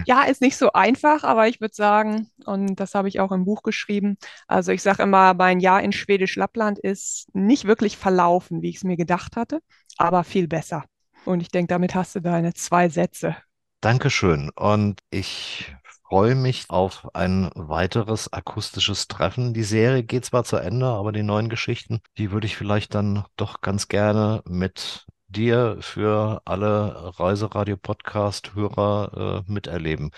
Ja, 0.06 0.24
ist 0.24 0.42
nicht 0.42 0.58
so 0.58 0.74
einfach, 0.74 1.24
aber 1.24 1.48
ich 1.48 1.62
würde 1.62 1.76
sagen, 1.76 2.30
und 2.46 2.76
das 2.76 2.96
habe 2.96 3.08
ich 3.08 3.20
auch 3.20 3.32
im 3.32 3.46
Buch 3.46 3.62
geschrieben, 3.64 4.18
also 4.48 4.72
ich 4.72 4.82
sage 4.82 5.04
immer, 5.04 5.34
mein 5.34 5.60
Jahr 5.60 5.82
in 5.82 5.92
Schwedisch-Lappland 5.92 6.80
ist 6.80 7.28
nicht 7.34 7.66
wirklich 7.66 7.96
verlaufen, 7.98 8.62
wie 8.62 8.70
ich 8.70 8.78
es 8.78 8.84
mir 8.84 8.98
gedacht 8.98 9.36
hatte, 9.36 9.60
aber 9.98 10.24
viel 10.24 10.48
besser. 10.48 10.84
Und 11.26 11.42
ich 11.42 11.50
denke, 11.50 11.68
damit 11.70 11.96
hast 11.96 12.16
du 12.16 12.22
deine 12.22 12.54
zwei 12.54 12.90
Sätze. 12.90 13.38
Dankeschön. 13.82 14.50
Und 14.56 15.00
ich 15.10 15.74
freue 16.08 16.36
mich 16.36 16.70
auf 16.70 17.08
ein 17.14 17.50
weiteres 17.56 18.32
akustisches 18.32 19.08
Treffen. 19.08 19.54
Die 19.54 19.64
Serie 19.64 20.04
geht 20.04 20.26
zwar 20.26 20.44
zu 20.44 20.58
Ende, 20.58 20.88
aber 20.88 21.12
die 21.12 21.24
neuen 21.24 21.50
Geschichten, 21.50 22.02
die 22.18 22.32
würde 22.32 22.46
ich 22.46 22.56
vielleicht 22.56 22.94
dann 22.94 23.26
doch 23.36 23.62
ganz 23.62 23.88
gerne 23.88 24.42
mit 24.46 25.08
dir 25.34 25.78
für 25.80 26.42
alle 26.46 27.14
Reiseradio-Podcast-Hörer 27.20 29.44
äh, 29.48 29.52
miterleben. 29.52 30.12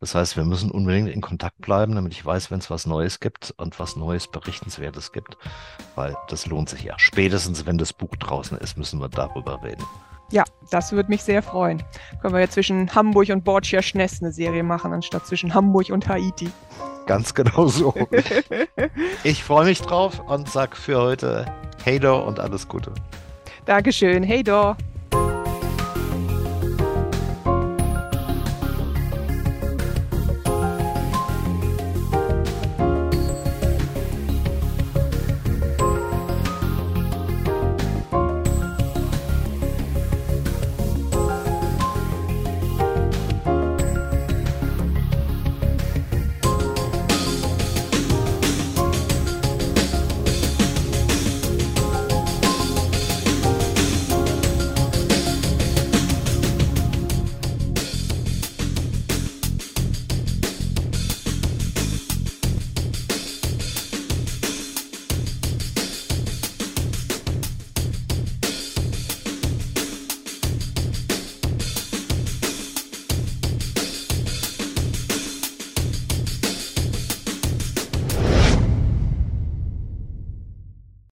Das 0.00 0.14
heißt, 0.14 0.36
wir 0.36 0.44
müssen 0.44 0.70
unbedingt 0.70 1.08
in 1.08 1.20
Kontakt 1.20 1.58
bleiben, 1.58 1.94
damit 1.94 2.12
ich 2.12 2.24
weiß, 2.24 2.50
wenn 2.50 2.60
es 2.60 2.70
was 2.70 2.86
Neues 2.86 3.20
gibt 3.20 3.54
und 3.56 3.78
was 3.80 3.96
Neues 3.96 4.28
Berichtenswertes 4.28 5.12
gibt, 5.12 5.36
weil 5.94 6.16
das 6.28 6.46
lohnt 6.46 6.68
sich 6.68 6.82
ja. 6.82 6.98
Spätestens, 6.98 7.66
wenn 7.66 7.78
das 7.78 7.92
Buch 7.92 8.14
draußen 8.16 8.58
ist, 8.58 8.76
müssen 8.76 9.00
wir 9.00 9.08
darüber 9.08 9.62
reden. 9.62 9.84
Ja, 10.30 10.44
das 10.70 10.92
würde 10.92 11.08
mich 11.08 11.22
sehr 11.22 11.42
freuen. 11.42 11.82
Können 12.20 12.34
wir 12.34 12.40
ja 12.40 12.50
zwischen 12.50 12.94
Hamburg 12.94 13.30
und 13.30 13.44
Borgia-Schness 13.44 14.20
eine 14.20 14.30
Serie 14.32 14.62
machen, 14.62 14.92
anstatt 14.92 15.26
zwischen 15.26 15.54
Hamburg 15.54 15.90
und 15.90 16.06
Haiti. 16.08 16.50
Ganz 17.06 17.34
genau 17.34 17.66
so. 17.66 17.94
Ich 19.24 19.42
freue 19.42 19.64
mich 19.64 19.80
drauf 19.80 20.20
und 20.26 20.48
sag 20.48 20.76
für 20.76 21.00
heute 21.00 21.46
Hey 21.82 21.98
do 21.98 22.18
und 22.18 22.38
alles 22.38 22.68
Gute. 22.68 22.92
Dankeschön. 23.64 24.22
Hey, 24.22 24.42
Dor. 24.42 24.76